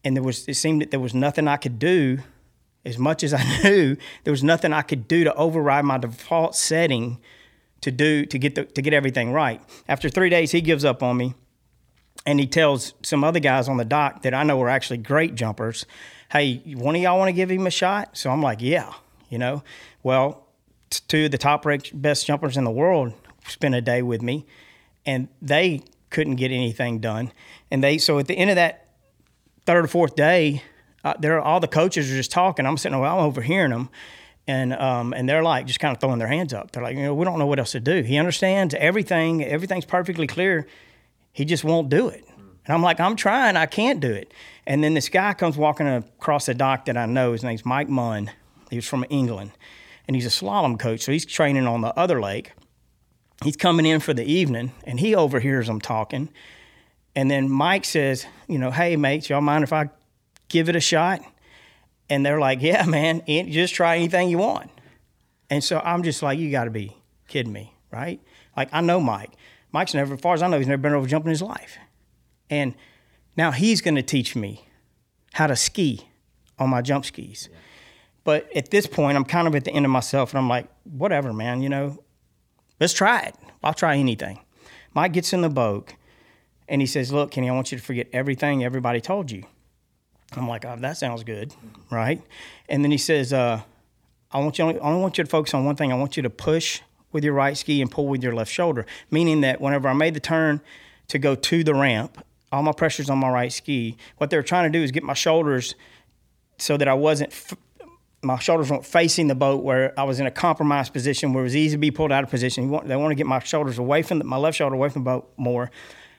And 0.04 0.14
there 0.14 0.22
was 0.22 0.46
it 0.46 0.54
seemed 0.54 0.82
that 0.82 0.90
there 0.90 1.00
was 1.00 1.14
nothing 1.14 1.48
I 1.48 1.56
could 1.56 1.78
do, 1.78 2.18
as 2.86 2.98
much 2.98 3.22
as 3.24 3.34
I 3.34 3.42
knew, 3.62 3.96
there 4.24 4.30
was 4.30 4.44
nothing 4.44 4.72
I 4.72 4.82
could 4.82 5.08
do 5.08 5.24
to 5.24 5.34
override 5.34 5.84
my 5.84 5.98
default 5.98 6.54
setting 6.54 7.18
to 7.82 7.90
do 7.90 8.24
to 8.24 8.38
get 8.38 8.54
the, 8.54 8.64
to 8.64 8.80
get 8.80 8.94
everything 8.94 9.32
right. 9.32 9.60
After 9.88 10.08
three 10.08 10.30
days, 10.30 10.52
he 10.52 10.60
gives 10.60 10.84
up 10.84 11.02
on 11.02 11.16
me, 11.16 11.34
and 12.24 12.40
he 12.40 12.46
tells 12.46 12.94
some 13.02 13.22
other 13.24 13.40
guys 13.40 13.68
on 13.68 13.76
the 13.76 13.84
dock 13.84 14.22
that 14.22 14.32
I 14.32 14.44
know 14.44 14.60
are 14.62 14.68
actually 14.68 14.98
great 14.98 15.34
jumpers, 15.34 15.84
"Hey, 16.30 16.62
one 16.74 16.94
of 16.96 17.02
y'all 17.02 17.18
want 17.18 17.28
to 17.28 17.34
give 17.34 17.50
him 17.50 17.66
a 17.66 17.70
shot?" 17.70 18.16
So 18.16 18.30
I'm 18.30 18.40
like, 18.40 18.62
"Yeah," 18.62 18.92
you 19.28 19.38
know. 19.38 19.62
Well, 20.02 20.46
two 20.90 21.26
of 21.26 21.32
the 21.32 21.38
top 21.38 21.66
best 21.92 22.26
jumpers 22.26 22.56
in 22.56 22.64
the 22.64 22.70
world 22.70 23.12
spent 23.46 23.74
a 23.74 23.80
day 23.80 24.00
with 24.00 24.22
me, 24.22 24.46
and 25.04 25.28
they 25.42 25.82
couldn't 26.10 26.36
get 26.36 26.50
anything 26.52 27.00
done. 27.00 27.32
And 27.70 27.82
they 27.82 27.98
so 27.98 28.18
at 28.18 28.26
the 28.26 28.34
end 28.34 28.50
of 28.50 28.56
that 28.56 28.88
third 29.66 29.84
or 29.84 29.88
fourth 29.88 30.14
day, 30.14 30.62
uh, 31.06 31.14
there 31.18 31.40
all 31.40 31.60
the 31.60 31.68
coaches 31.68 32.10
are 32.10 32.14
just 32.14 32.30
talking. 32.30 32.66
I'm 32.66 32.76
sitting, 32.76 32.98
well, 32.98 33.18
I'm 33.18 33.24
overhearing 33.24 33.70
them, 33.70 33.90
and 34.46 34.72
um, 34.72 35.12
and 35.12 35.28
they're 35.28 35.42
like 35.42 35.66
just 35.66 35.80
kind 35.80 35.94
of 35.94 36.00
throwing 36.00 36.18
their 36.18 36.28
hands 36.28 36.52
up. 36.52 36.72
They're 36.72 36.82
like, 36.82 36.96
you 36.96 37.02
know, 37.02 37.14
we 37.14 37.24
don't 37.24 37.38
know 37.38 37.46
what 37.46 37.58
else 37.58 37.72
to 37.72 37.80
do. 37.80 38.02
He 38.02 38.16
understands 38.18 38.74
everything. 38.74 39.44
Everything's 39.44 39.84
perfectly 39.84 40.26
clear. 40.26 40.66
He 41.32 41.44
just 41.44 41.64
won't 41.64 41.88
do 41.88 42.08
it. 42.08 42.24
And 42.64 42.74
I'm 42.74 42.82
like, 42.82 42.98
I'm 42.98 43.14
trying. 43.14 43.56
I 43.56 43.66
can't 43.66 44.00
do 44.00 44.10
it. 44.10 44.32
And 44.66 44.82
then 44.82 44.94
this 44.94 45.08
guy 45.08 45.34
comes 45.34 45.56
walking 45.56 45.86
across 45.86 46.46
the 46.46 46.54
dock 46.54 46.86
that 46.86 46.96
I 46.96 47.06
know. 47.06 47.32
His 47.32 47.44
name's 47.44 47.64
Mike 47.64 47.88
Munn. 47.88 48.30
He 48.70 48.76
was 48.76 48.86
from 48.86 49.04
England, 49.08 49.52
and 50.08 50.16
he's 50.16 50.26
a 50.26 50.30
slalom 50.30 50.78
coach. 50.78 51.02
So 51.02 51.12
he's 51.12 51.24
training 51.24 51.66
on 51.66 51.82
the 51.82 51.96
other 51.96 52.20
lake 52.20 52.52
he's 53.44 53.56
coming 53.56 53.86
in 53.86 54.00
for 54.00 54.14
the 54.14 54.24
evening 54.24 54.72
and 54.84 55.00
he 55.00 55.14
overhears 55.14 55.66
them 55.66 55.80
talking. 55.80 56.28
And 57.14 57.30
then 57.30 57.48
Mike 57.48 57.84
says, 57.84 58.26
you 58.46 58.58
know, 58.58 58.70
hey, 58.70 58.96
mates, 58.96 59.30
y'all 59.30 59.40
mind 59.40 59.64
if 59.64 59.72
I 59.72 59.90
give 60.48 60.68
it 60.68 60.76
a 60.76 60.80
shot? 60.80 61.20
And 62.08 62.24
they're 62.24 62.40
like, 62.40 62.62
yeah, 62.62 62.84
man, 62.86 63.22
just 63.26 63.74
try 63.74 63.96
anything 63.96 64.28
you 64.28 64.38
want. 64.38 64.70
And 65.50 65.62
so 65.62 65.80
I'm 65.80 66.02
just 66.02 66.22
like, 66.22 66.38
you 66.38 66.50
got 66.50 66.64
to 66.64 66.70
be 66.70 66.96
kidding 67.28 67.52
me, 67.52 67.72
right? 67.92 68.20
Like, 68.56 68.68
I 68.72 68.80
know 68.80 69.00
Mike. 69.00 69.32
Mike's 69.72 69.94
never, 69.94 70.14
as 70.14 70.20
far 70.20 70.34
as 70.34 70.42
I 70.42 70.48
know, 70.48 70.58
he's 70.58 70.66
never 70.66 70.82
been 70.82 70.92
over 70.92 71.06
jumping 71.06 71.28
in 71.28 71.32
his 71.32 71.42
life. 71.42 71.78
And 72.48 72.74
now 73.36 73.50
he's 73.50 73.80
going 73.80 73.96
to 73.96 74.02
teach 74.02 74.34
me 74.34 74.68
how 75.32 75.46
to 75.46 75.56
ski 75.56 76.08
on 76.58 76.70
my 76.70 76.82
jump 76.82 77.04
skis. 77.04 77.48
Yeah. 77.50 77.58
But 78.24 78.56
at 78.56 78.70
this 78.70 78.86
point, 78.86 79.16
I'm 79.16 79.24
kind 79.24 79.46
of 79.46 79.54
at 79.54 79.64
the 79.64 79.70
end 79.70 79.84
of 79.84 79.90
myself, 79.90 80.30
and 80.30 80.38
I'm 80.38 80.48
like, 80.48 80.68
whatever, 80.84 81.32
man. 81.32 81.62
You 81.62 81.68
know, 81.68 82.02
Let's 82.78 82.92
try 82.92 83.22
it. 83.22 83.34
I'll 83.62 83.74
try 83.74 83.96
anything. 83.96 84.40
Mike 84.94 85.12
gets 85.12 85.32
in 85.32 85.40
the 85.40 85.48
boat 85.48 85.94
and 86.68 86.80
he 86.80 86.86
says, 86.86 87.12
Look, 87.12 87.30
Kenny, 87.30 87.48
I 87.48 87.52
want 87.54 87.72
you 87.72 87.78
to 87.78 87.84
forget 87.84 88.08
everything 88.12 88.64
everybody 88.64 89.00
told 89.00 89.30
you. 89.30 89.44
I'm 90.36 90.48
like, 90.48 90.64
oh, 90.64 90.76
that 90.78 90.96
sounds 90.96 91.24
good, 91.24 91.54
right? 91.90 92.20
And 92.68 92.84
then 92.84 92.90
he 92.90 92.98
says, 92.98 93.32
uh, 93.32 93.62
I 94.30 94.38
want 94.38 94.58
you 94.58 94.64
only, 94.64 94.80
I 94.80 94.84
only 94.84 95.00
want 95.00 95.18
you 95.18 95.24
to 95.24 95.30
focus 95.30 95.54
on 95.54 95.64
one 95.64 95.76
thing. 95.76 95.92
I 95.92 95.96
want 95.96 96.16
you 96.16 96.22
to 96.22 96.30
push 96.30 96.80
with 97.12 97.24
your 97.24 97.32
right 97.32 97.56
ski 97.56 97.80
and 97.80 97.90
pull 97.90 98.06
with 98.08 98.22
your 98.22 98.34
left 98.34 98.52
shoulder. 98.52 98.84
Meaning 99.10 99.40
that 99.40 99.60
whenever 99.60 99.88
I 99.88 99.94
made 99.94 100.14
the 100.14 100.20
turn 100.20 100.60
to 101.08 101.18
go 101.18 101.34
to 101.34 101.64
the 101.64 101.74
ramp, 101.74 102.22
all 102.52 102.62
my 102.62 102.72
pressure's 102.72 103.08
on 103.08 103.18
my 103.18 103.30
right 103.30 103.52
ski. 103.52 103.96
What 104.18 104.30
they 104.30 104.36
were 104.36 104.42
trying 104.42 104.70
to 104.70 104.78
do 104.78 104.82
is 104.82 104.90
get 104.90 105.02
my 105.02 105.14
shoulders 105.14 105.74
so 106.58 106.76
that 106.76 106.88
I 106.88 106.94
wasn't 106.94 107.32
f- 107.32 107.54
my 108.22 108.38
shoulders 108.38 108.70
weren't 108.70 108.84
facing 108.84 109.28
the 109.28 109.34
boat 109.34 109.62
where 109.62 109.98
I 109.98 110.02
was 110.02 110.20
in 110.20 110.26
a 110.26 110.30
compromised 110.30 110.92
position 110.92 111.32
where 111.32 111.42
it 111.42 111.44
was 111.44 111.56
easy 111.56 111.76
to 111.76 111.78
be 111.78 111.90
pulled 111.90 112.10
out 112.10 112.24
of 112.24 112.30
position. 112.30 112.70
They 112.86 112.96
want 112.96 113.10
to 113.10 113.14
get 113.14 113.26
my 113.26 113.38
shoulders 113.38 113.78
away 113.78 114.02
from 114.02 114.18
the, 114.18 114.24
my 114.24 114.36
left 114.36 114.56
shoulder 114.56 114.74
away 114.74 114.88
from 114.88 115.04
the 115.04 115.10
boat 115.10 115.32
more. 115.36 115.70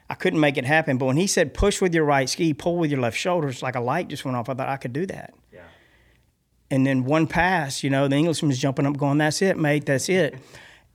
I 0.09 0.15
couldn't 0.15 0.39
make 0.39 0.57
it 0.57 0.65
happen. 0.65 0.97
But 0.97 1.05
when 1.05 1.17
he 1.17 1.27
said 1.27 1.53
push 1.53 1.81
with 1.81 1.93
your 1.93 2.05
right 2.05 2.29
ski, 2.29 2.53
pull 2.53 2.77
with 2.77 2.91
your 2.91 3.01
left 3.01 3.17
shoulder, 3.17 3.49
it's 3.49 3.61
like 3.61 3.75
a 3.75 3.81
light 3.81 4.07
just 4.07 4.25
went 4.25 4.37
off. 4.37 4.49
I 4.49 4.53
thought 4.53 4.69
I 4.69 4.77
could 4.77 4.93
do 4.93 5.05
that. 5.07 5.33
Yeah. 5.51 5.61
And 6.71 6.85
then 6.85 7.05
one 7.05 7.27
pass, 7.27 7.83
you 7.83 7.89
know, 7.89 8.07
the 8.07 8.15
Englishman 8.15 8.49
was 8.49 8.59
jumping 8.59 8.85
up, 8.85 8.97
going, 8.97 9.17
"That's 9.17 9.41
it, 9.41 9.57
mate. 9.57 9.85
That's 9.85 10.09
it." 10.09 10.35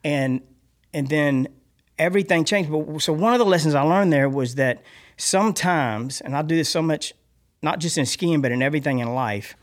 And 0.04 0.40
and 0.92 1.06
then 1.06 1.46
everything 1.96 2.44
changed. 2.44 2.68
But 2.68 3.00
so 3.00 3.12
one 3.12 3.34
of 3.34 3.38
the 3.38 3.44
lessons 3.44 3.76
I 3.76 3.82
learned 3.82 4.12
there 4.12 4.28
was 4.28 4.56
that 4.56 4.82
sometimes, 5.16 6.20
and 6.20 6.34
I 6.34 6.42
do 6.42 6.56
this 6.56 6.68
so 6.68 6.82
much, 6.82 7.14
not 7.62 7.78
just 7.78 7.96
in 7.98 8.04
skiing, 8.04 8.42
but 8.42 8.50
in 8.50 8.62
everything 8.62 8.98
in 8.98 9.14
life 9.14 9.54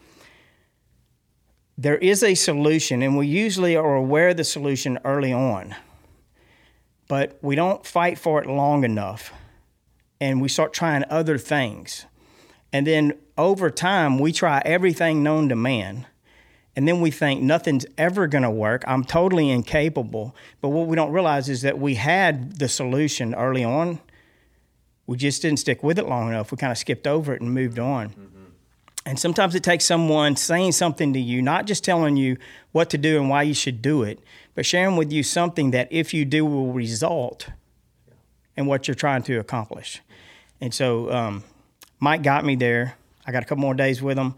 there 1.80 1.98
is 1.98 2.24
a 2.24 2.36
solution, 2.36 3.02
and 3.02 3.18
we 3.18 3.26
usually 3.26 3.74
are 3.78 3.96
aware 3.96 4.30
of 4.30 4.38
the 4.38 4.44
solution 4.44 5.00
early 5.06 5.32
on, 5.32 5.74
but 7.10 7.38
we 7.42 7.56
don't 7.56 7.86
fight 7.86 8.18
for 8.18 8.42
it 8.42 8.48
long 8.48 8.86
enough, 8.86 9.34
and 10.22 10.42
we 10.42 10.48
start 10.48 10.72
trying 10.72 11.04
other 11.10 11.38
things. 11.38 12.06
And 12.72 12.88
then 12.88 13.14
over 13.38 13.70
time, 13.70 14.20
we 14.20 14.32
try 14.32 14.62
everything 14.64 15.22
known 15.24 15.50
to 15.50 15.56
man, 15.56 16.06
and 16.76 16.88
then 16.88 17.02
we 17.02 17.12
think 17.12 17.42
nothing's 17.42 17.86
ever 17.98 18.28
going 18.28 18.44
to 18.44 18.50
work. 18.50 18.84
I'm 18.88 19.04
totally 19.04 19.50
incapable. 19.50 20.36
But 20.62 20.70
what 20.70 20.88
we 20.88 20.96
don't 20.96 21.12
realize 21.12 21.50
is 21.50 21.64
that 21.64 21.80
we 21.80 21.96
had 21.96 22.60
the 22.60 22.70
solution 22.70 23.36
early 23.36 23.64
on. 23.66 24.00
We 25.08 25.18
just 25.18 25.42
didn't 25.42 25.60
stick 25.60 25.84
with 25.84 25.98
it 25.98 26.08
long 26.08 26.30
enough. 26.30 26.52
We 26.52 26.58
kind 26.58 26.72
of 26.72 26.78
skipped 26.78 27.08
over 27.08 27.34
it 27.34 27.42
and 27.42 27.52
moved 27.54 27.80
on. 27.80 28.10
Mm-hmm. 28.10 28.39
And 29.06 29.18
sometimes 29.18 29.56
it 29.56 29.64
takes 29.64 29.86
someone 29.86 30.36
saying 30.36 30.74
something 30.74 31.14
to 31.14 31.20
you, 31.20 31.42
not 31.42 31.66
just 31.66 31.84
telling 31.84 32.18
you 32.18 32.38
what 32.72 32.90
to 32.92 32.98
do 32.98 33.18
and 33.20 33.30
why 33.30 33.44
you 33.44 33.54
should 33.54 33.82
do 33.82 34.04
it, 34.04 34.20
but 34.56 34.66
sharing 34.66 34.98
with 34.98 35.12
you 35.12 35.24
something 35.24 35.72
that 35.72 35.88
if 35.90 36.14
you 36.14 36.26
do 36.26 36.46
will 36.46 36.74
result 36.74 37.50
in 38.58 38.66
what 38.66 38.88
you're 38.88 38.96
trying 38.96 39.24
to 39.24 39.40
accomplish. 39.40 40.02
And 40.60 40.74
so 40.74 41.12
um, 41.12 41.44
Mike 42.00 42.24
got 42.24 42.44
me 42.44 42.56
there. 42.56 42.96
I 43.26 43.32
got 43.32 43.44
a 43.44 43.46
couple 43.46 43.62
more 43.62 43.74
days 43.74 44.02
with 44.02 44.18
him, 44.18 44.36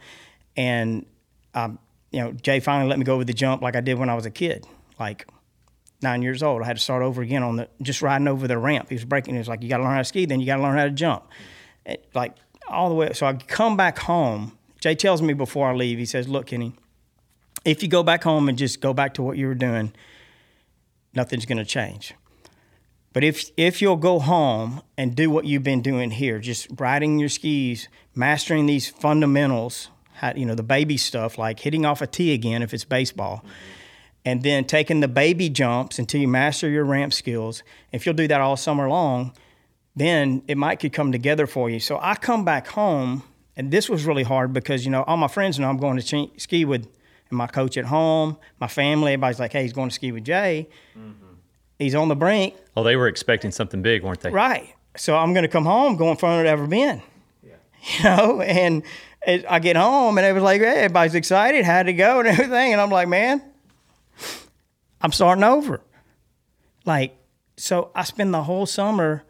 and 0.56 1.06
um, 1.54 1.80
you 2.12 2.20
know 2.20 2.32
Jay 2.34 2.60
finally 2.60 2.90
let 2.90 3.00
me 3.00 3.06
go 3.06 3.16
over 3.16 3.24
the 3.24 3.34
jump 3.34 3.62
like 3.62 3.76
I 3.76 3.82
did 3.82 3.98
when 3.98 4.10
I 4.10 4.16
was 4.16 4.26
a 4.26 4.32
kid, 4.32 4.68
like 5.00 5.28
nine 6.02 6.22
years 6.22 6.44
old. 6.44 6.62
I 6.62 6.66
had 6.66 6.78
to 6.78 6.82
start 6.82 7.02
over 7.02 7.22
again 7.22 7.42
on 7.42 7.56
the 7.56 7.70
just 7.82 8.02
riding 8.02 8.28
over 8.28 8.48
the 8.48 8.58
ramp. 8.58 8.90
He 8.90 8.96
was 8.96 9.06
breaking. 9.06 9.36
He 9.36 9.38
was 9.38 9.48
like, 9.48 9.64
"You 9.64 9.70
got 9.70 9.78
to 9.78 9.84
learn 9.84 9.94
how 9.94 10.00
to 10.00 10.06
ski, 10.06 10.26
then 10.26 10.40
you 10.40 10.46
got 10.46 10.58
to 10.58 10.62
learn 10.62 10.78
how 10.78 10.86
to 10.86 10.92
jump." 10.92 11.24
It, 11.86 12.08
like 12.14 12.36
all 12.72 12.90
the 12.90 12.96
way. 12.96 13.14
So 13.14 13.26
I 13.26 13.34
come 13.34 13.78
back 13.78 14.00
home 14.00 14.54
Jay 14.82 14.96
tells 14.96 15.22
me 15.22 15.34
before 15.34 15.70
I 15.70 15.74
leave, 15.74 16.00
he 16.00 16.06
says, 16.06 16.28
Look, 16.28 16.48
Kenny, 16.48 16.74
if 17.64 17.82
you 17.84 17.88
go 17.88 18.04
back 18.04 18.24
home 18.24 18.50
and 18.50 18.58
just 18.58 18.82
go 18.82 18.94
back 18.94 19.14
to 19.14 19.22
what 19.22 19.38
you 19.38 19.48
were 19.48 19.56
doing, 19.56 19.94
nothing's 21.14 21.46
going 21.46 21.60
to 21.60 21.66
change. 21.66 22.16
But 23.14 23.24
if 23.24 23.52
if 23.56 23.82
you'll 23.82 23.98
go 23.98 24.20
home 24.20 24.82
and 24.98 25.16
do 25.16 25.30
what 25.30 25.46
you've 25.46 25.64
been 25.64 25.82
doing 25.82 26.12
here, 26.12 26.40
just 26.40 26.68
riding 26.80 27.20
your 27.20 27.30
skis, 27.30 27.88
mastering 28.16 28.66
these 28.66 28.90
fundamentals, 28.90 29.90
how, 30.14 30.34
you 30.36 30.46
know, 30.46 30.56
the 30.56 30.64
baby 30.64 30.98
stuff 30.98 31.38
like 31.38 31.60
hitting 31.60 31.86
off 31.86 32.02
a 32.02 32.08
tee 32.08 32.34
again 32.34 32.64
if 32.64 32.74
it's 32.74 32.86
baseball, 32.86 33.38
mm-hmm. 33.38 33.50
and 34.26 34.44
then 34.44 34.66
taking 34.66 35.02
the 35.02 35.08
baby 35.08 35.50
jumps 35.50 36.00
until 36.00 36.22
you 36.22 36.28
master 36.28 36.70
your 36.70 36.86
ramp 36.86 37.14
skills. 37.14 37.62
If 37.92 38.06
you'll 38.06 38.16
do 38.16 38.30
that 38.30 38.42
all 38.42 38.58
summer 38.58 38.90
long, 38.90 39.34
then 39.96 40.44
it 40.48 40.58
might 40.58 40.80
could 40.80 40.94
come 40.94 41.12
together 41.12 41.48
for 41.48 41.70
you. 41.70 41.80
So 41.80 42.00
I 42.02 42.16
come 42.16 42.46
back 42.46 42.68
home 42.68 43.24
and 43.56 43.72
this 43.72 43.90
was 43.90 44.06
really 44.06 44.24
hard 44.24 44.54
because 44.54 44.86
you 44.86 44.92
know 44.92 45.04
all 45.04 45.18
my 45.18 45.28
friends 45.28 45.60
know 45.60 45.70
I'm 45.70 45.78
going 45.78 46.00
to 46.00 46.30
ski 46.38 46.66
with 46.66 46.88
my 47.30 47.48
coach 47.48 47.78
at 47.78 47.86
home, 47.86 48.38
my 48.60 48.68
family. 48.68 49.14
Everybody's 49.14 49.40
like, 49.40 49.54
"Hey, 49.54 49.64
he's 49.64 49.74
going 49.74 49.90
to 49.90 49.96
ski 49.96 50.12
with 50.12 50.26
Jay. 50.26 50.68
Mm-hmm. 50.98 51.34
He's 51.80 51.96
on 51.96 52.08
the 52.08 52.16
brink." 52.16 52.56
Oh, 52.76 52.84
they 52.84 52.96
were 52.96 53.08
expecting 53.08 53.52
something 53.52 53.82
big, 53.82 54.04
weren't 54.04 54.22
they? 54.22 54.32
Right. 54.32 54.74
So 54.98 55.16
I'm 55.16 55.34
going 55.34 55.44
to 55.44 55.50
come 55.50 55.66
home 55.66 55.96
going 55.96 56.18
further 56.18 56.44
than 56.44 56.48
I've 56.48 56.60
ever 56.60 56.68
been. 56.68 57.02
Yeah. 57.44 57.54
You 57.98 58.04
know, 58.04 58.42
and 58.42 58.84
it, 59.26 59.46
I 59.50 59.60
get 59.60 59.76
home 59.76 60.18
and 60.18 60.26
it 60.28 60.34
was 60.34 60.44
like, 60.44 60.62
hey, 60.62 60.84
everybody's 60.84 61.16
excited, 61.16 61.64
had 61.66 61.88
to 61.88 61.94
go 61.94 62.20
and 62.20 62.28
everything, 62.28 62.74
and 62.74 62.82
I'm 62.82 62.90
like, 62.90 63.08
man, 63.08 63.42
I'm 65.02 65.12
starting 65.12 65.44
over. 65.44 65.82
Like, 66.86 67.16
so 67.58 67.92
I 67.96 68.04
spend 68.04 68.34
the 68.34 68.44
whole 68.44 68.66
summer 68.66 69.24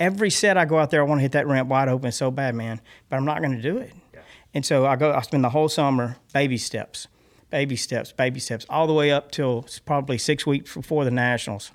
every 0.00 0.30
set 0.30 0.56
I 0.56 0.64
go 0.64 0.78
out 0.78 0.90
there, 0.90 1.00
I 1.00 1.04
want 1.04 1.18
to 1.18 1.22
hit 1.22 1.32
that 1.32 1.46
ramp 1.46 1.68
wide 1.68 1.88
open 1.88 2.12
so 2.12 2.30
bad, 2.30 2.54
man, 2.54 2.80
but 3.08 3.16
I'm 3.16 3.24
not 3.24 3.40
going 3.40 3.56
to 3.56 3.62
do 3.62 3.78
it. 3.78 3.92
Yeah. 4.12 4.20
And 4.54 4.64
so 4.64 4.86
I 4.86 4.96
go, 4.96 5.12
I 5.12 5.20
spend 5.22 5.44
the 5.44 5.50
whole 5.50 5.68
summer 5.68 6.16
baby 6.32 6.58
steps, 6.58 7.08
baby 7.50 7.76
steps, 7.76 8.12
baby 8.12 8.40
steps, 8.40 8.66
all 8.68 8.86
the 8.86 8.92
way 8.92 9.10
up 9.12 9.30
till 9.30 9.66
probably 9.84 10.18
six 10.18 10.46
weeks 10.46 10.74
before 10.74 11.04
the 11.04 11.10
nationals, 11.10 11.70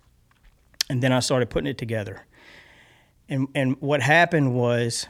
and 0.90 1.02
then 1.02 1.12
I 1.12 1.20
started 1.20 1.50
putting 1.50 1.68
it 1.68 1.78
together. 1.78 2.26
And 3.28 3.48
and 3.54 3.80
what 3.80 4.02
happened 4.02 4.56
was, 4.56 5.08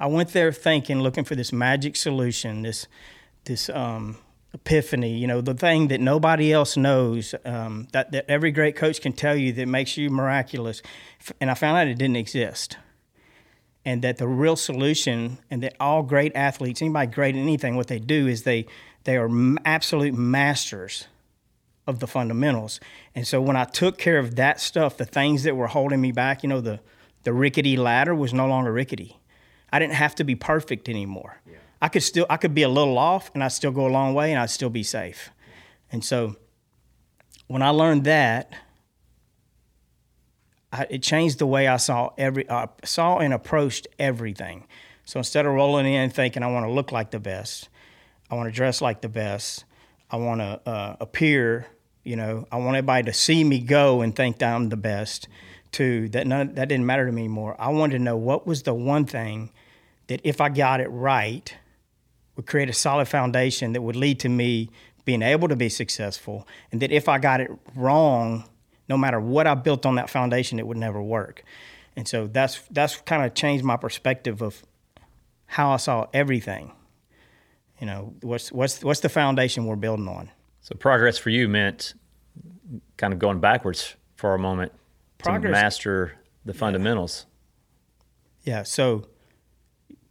I 0.00 0.06
went 0.06 0.30
there 0.30 0.52
thinking, 0.52 1.00
looking 1.00 1.24
for 1.24 1.34
this 1.34 1.52
magic 1.52 1.96
solution, 1.96 2.62
this 2.62 2.86
this 3.44 3.68
um, 3.70 4.18
epiphany, 4.54 5.16
you 5.16 5.26
know, 5.26 5.40
the 5.40 5.54
thing 5.54 5.88
that 5.88 6.00
nobody 6.00 6.52
else 6.52 6.76
knows, 6.76 7.34
um, 7.44 7.86
that, 7.92 8.12
that 8.12 8.24
every 8.28 8.50
great 8.50 8.76
coach 8.76 9.00
can 9.00 9.12
tell 9.12 9.36
you 9.36 9.52
that 9.52 9.66
makes 9.66 9.96
you 9.96 10.10
miraculous. 10.10 10.82
And 11.40 11.50
I 11.50 11.54
found 11.54 11.76
out 11.76 11.86
it 11.86 11.98
didn't 11.98 12.16
exist. 12.16 12.76
And 13.84 14.02
that 14.02 14.18
the 14.18 14.28
real 14.28 14.56
solution, 14.56 15.38
and 15.50 15.62
that 15.62 15.76
all 15.78 16.02
great 16.02 16.32
athletes, 16.34 16.82
anybody 16.82 17.10
great 17.10 17.36
at 17.36 17.40
anything, 17.40 17.76
what 17.76 17.86
they 17.86 17.98
do 17.98 18.26
is 18.26 18.42
they, 18.42 18.66
they 19.04 19.16
are 19.16 19.30
absolute 19.64 20.14
masters 20.14 21.06
of 21.86 22.00
the 22.00 22.06
fundamentals. 22.06 22.80
And 23.14 23.26
so 23.26 23.40
when 23.40 23.56
I 23.56 23.64
took 23.64 23.96
care 23.96 24.18
of 24.18 24.36
that 24.36 24.60
stuff, 24.60 24.96
the 24.96 25.06
things 25.06 25.44
that 25.44 25.56
were 25.56 25.68
holding 25.68 26.00
me 26.00 26.12
back, 26.12 26.42
you 26.42 26.48
know, 26.48 26.60
the, 26.60 26.80
the 27.22 27.32
rickety 27.32 27.76
ladder 27.76 28.14
was 28.14 28.34
no 28.34 28.46
longer 28.46 28.72
rickety. 28.72 29.18
I 29.72 29.78
didn't 29.78 29.94
have 29.94 30.14
to 30.16 30.24
be 30.24 30.34
perfect 30.34 30.88
anymore. 30.88 31.40
Yeah. 31.46 31.58
I 31.80 31.88
could 31.88 32.02
still 32.02 32.26
I 32.28 32.36
could 32.36 32.54
be 32.54 32.62
a 32.62 32.68
little 32.68 32.98
off 32.98 33.30
and 33.34 33.42
I'd 33.42 33.48
still 33.48 33.70
go 33.70 33.86
a 33.86 33.88
long 33.88 34.14
way 34.14 34.32
and 34.32 34.40
I'd 34.40 34.50
still 34.50 34.70
be 34.70 34.82
safe. 34.82 35.30
And 35.90 36.04
so 36.04 36.36
when 37.46 37.62
I 37.62 37.70
learned 37.70 38.04
that, 38.04 38.52
I, 40.72 40.86
it 40.90 41.02
changed 41.02 41.38
the 41.38 41.46
way 41.46 41.66
I 41.66 41.76
saw 41.76 42.10
every 42.18 42.48
uh, 42.48 42.66
saw 42.84 43.18
and 43.18 43.32
approached 43.32 43.86
everything. 43.98 44.66
So 45.04 45.18
instead 45.18 45.46
of 45.46 45.52
rolling 45.52 45.86
in 45.86 46.10
thinking 46.10 46.42
I 46.42 46.48
want 46.48 46.66
to 46.66 46.72
look 46.72 46.92
like 46.92 47.10
the 47.10 47.20
best, 47.20 47.68
I 48.30 48.34
want 48.34 48.48
to 48.48 48.52
dress 48.54 48.82
like 48.82 49.00
the 49.00 49.08
best, 49.08 49.64
I 50.10 50.16
want 50.16 50.40
to 50.40 50.60
uh, 50.68 50.96
appear, 51.00 51.66
you 52.04 52.16
know, 52.16 52.46
I 52.52 52.56
want 52.56 52.76
everybody 52.76 53.04
to 53.04 53.12
see 53.12 53.42
me 53.44 53.60
go 53.60 54.02
and 54.02 54.14
think 54.14 54.38
that 54.38 54.54
I'm 54.54 54.68
the 54.68 54.76
best. 54.76 55.28
To 55.72 56.08
that 56.10 56.26
none, 56.26 56.54
that 56.54 56.68
didn't 56.68 56.86
matter 56.86 57.04
to 57.04 57.12
me 57.12 57.22
anymore. 57.22 57.54
I 57.58 57.68
wanted 57.68 57.98
to 57.98 58.02
know 58.02 58.16
what 58.16 58.46
was 58.46 58.62
the 58.62 58.72
one 58.72 59.04
thing 59.04 59.50
that 60.06 60.22
if 60.24 60.40
I 60.40 60.48
got 60.48 60.80
it 60.80 60.88
right, 60.88 61.54
would 62.38 62.46
create 62.46 62.70
a 62.70 62.72
solid 62.72 63.08
foundation 63.08 63.72
that 63.72 63.82
would 63.82 63.96
lead 63.96 64.20
to 64.20 64.28
me 64.28 64.70
being 65.04 65.22
able 65.22 65.48
to 65.48 65.56
be 65.56 65.68
successful. 65.68 66.46
And 66.70 66.80
that 66.80 66.92
if 66.92 67.08
I 67.08 67.18
got 67.18 67.40
it 67.40 67.50
wrong, 67.74 68.48
no 68.88 68.96
matter 68.96 69.20
what 69.20 69.48
I 69.48 69.56
built 69.56 69.84
on 69.84 69.96
that 69.96 70.08
foundation, 70.08 70.60
it 70.60 70.66
would 70.66 70.76
never 70.76 71.02
work. 71.02 71.42
And 71.96 72.06
so 72.06 72.28
that's 72.28 72.60
that's 72.70 72.96
kind 72.98 73.24
of 73.24 73.34
changed 73.34 73.64
my 73.64 73.76
perspective 73.76 74.40
of 74.40 74.62
how 75.46 75.72
I 75.72 75.78
saw 75.78 76.06
everything. 76.14 76.70
You 77.80 77.88
know, 77.88 78.14
what's 78.22 78.52
what's 78.52 78.84
what's 78.84 79.00
the 79.00 79.08
foundation 79.08 79.66
we're 79.66 79.74
building 79.74 80.06
on? 80.06 80.30
So 80.60 80.76
progress 80.76 81.18
for 81.18 81.30
you 81.30 81.48
meant 81.48 81.94
kind 82.96 83.12
of 83.12 83.18
going 83.18 83.40
backwards 83.40 83.96
for 84.14 84.34
a 84.34 84.38
moment 84.38 84.70
progress, 85.18 85.42
to 85.42 85.50
master 85.50 86.12
the 86.44 86.54
fundamentals. 86.54 87.26
Yeah. 88.44 88.58
yeah. 88.58 88.62
So 88.62 89.08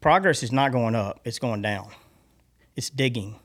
progress 0.01 0.43
is 0.43 0.51
not 0.51 0.73
going 0.73 0.93
up; 0.93 1.21
it's 1.23 1.39
going 1.39 1.61
down 1.61 1.89
it's 2.77 2.89
digging. 2.89 3.35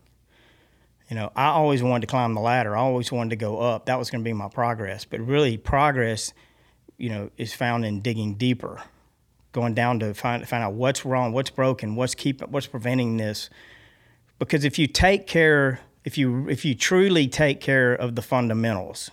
You 1.10 1.16
know, 1.16 1.32
I 1.34 1.46
always 1.46 1.82
wanted 1.82 2.02
to 2.02 2.06
climb 2.06 2.34
the 2.34 2.40
ladder. 2.40 2.76
I 2.76 2.80
always 2.80 3.10
wanted 3.10 3.30
to 3.30 3.36
go 3.36 3.58
up. 3.58 3.86
That 3.86 3.98
was 3.98 4.10
going 4.10 4.22
to 4.22 4.24
be 4.24 4.32
my 4.32 4.48
progress. 4.48 5.04
But 5.04 5.20
really, 5.20 5.56
progress, 5.56 6.32
you 6.96 7.08
know, 7.08 7.30
is 7.36 7.52
found 7.52 7.84
in 7.84 8.00
digging 8.00 8.34
deeper, 8.34 8.80
going 9.50 9.74
down 9.74 9.98
to 10.00 10.14
find 10.14 10.46
find 10.46 10.62
out 10.62 10.74
what's 10.74 11.04
wrong, 11.04 11.32
what's 11.32 11.50
broken, 11.50 11.96
what's 11.96 12.14
keep 12.14 12.40
what's 12.42 12.66
preventing 12.66 13.16
this. 13.16 13.50
Because 14.38 14.64
if 14.64 14.78
you 14.78 14.86
take 14.86 15.26
care, 15.26 15.80
if 16.04 16.16
you 16.16 16.48
if 16.48 16.64
you 16.64 16.74
truly 16.74 17.26
take 17.26 17.60
care 17.60 17.94
of 17.94 18.14
the 18.14 18.22
fundamentals, 18.22 19.10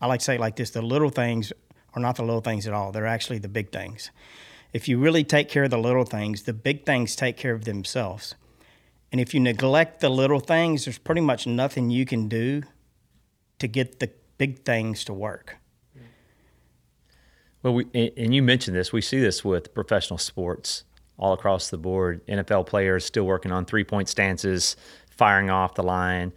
I 0.00 0.06
like 0.06 0.20
to 0.20 0.24
say 0.24 0.38
like 0.38 0.56
this: 0.56 0.70
the 0.70 0.82
little 0.82 1.10
things 1.10 1.52
are 1.94 2.00
not 2.00 2.16
the 2.16 2.22
little 2.22 2.42
things 2.42 2.66
at 2.66 2.72
all. 2.72 2.92
They're 2.92 3.06
actually 3.06 3.38
the 3.38 3.48
big 3.48 3.72
things. 3.72 4.10
If 4.72 4.88
you 4.88 4.98
really 4.98 5.24
take 5.24 5.48
care 5.48 5.64
of 5.64 5.70
the 5.70 5.78
little 5.78 6.04
things, 6.04 6.42
the 6.42 6.52
big 6.52 6.84
things 6.84 7.16
take 7.16 7.36
care 7.36 7.54
of 7.54 7.64
themselves 7.64 8.34
And 9.12 9.20
if 9.20 9.34
you 9.34 9.40
neglect 9.40 10.00
the 10.00 10.08
little 10.08 10.40
things, 10.40 10.84
there's 10.84 10.98
pretty 10.98 11.20
much 11.20 11.46
nothing 11.46 11.90
you 11.90 12.04
can 12.04 12.28
do 12.28 12.62
to 13.58 13.68
get 13.68 14.00
the 14.00 14.10
big 14.38 14.64
things 14.64 15.04
to 15.04 15.14
work. 15.14 15.56
Well, 17.62 17.74
we, 17.74 18.12
and 18.16 18.34
you 18.34 18.42
mentioned 18.42 18.76
this. 18.76 18.92
We 18.92 19.00
see 19.00 19.18
this 19.18 19.44
with 19.44 19.74
professional 19.74 20.18
sports 20.18 20.84
all 21.18 21.32
across 21.32 21.70
the 21.70 21.78
board. 21.78 22.24
NFL 22.26 22.66
players 22.66 23.04
still 23.04 23.24
working 23.24 23.50
on 23.50 23.64
three 23.64 23.84
point 23.84 24.08
stances, 24.08 24.76
firing 25.10 25.50
off 25.50 25.74
the 25.74 25.82
line, 25.82 26.32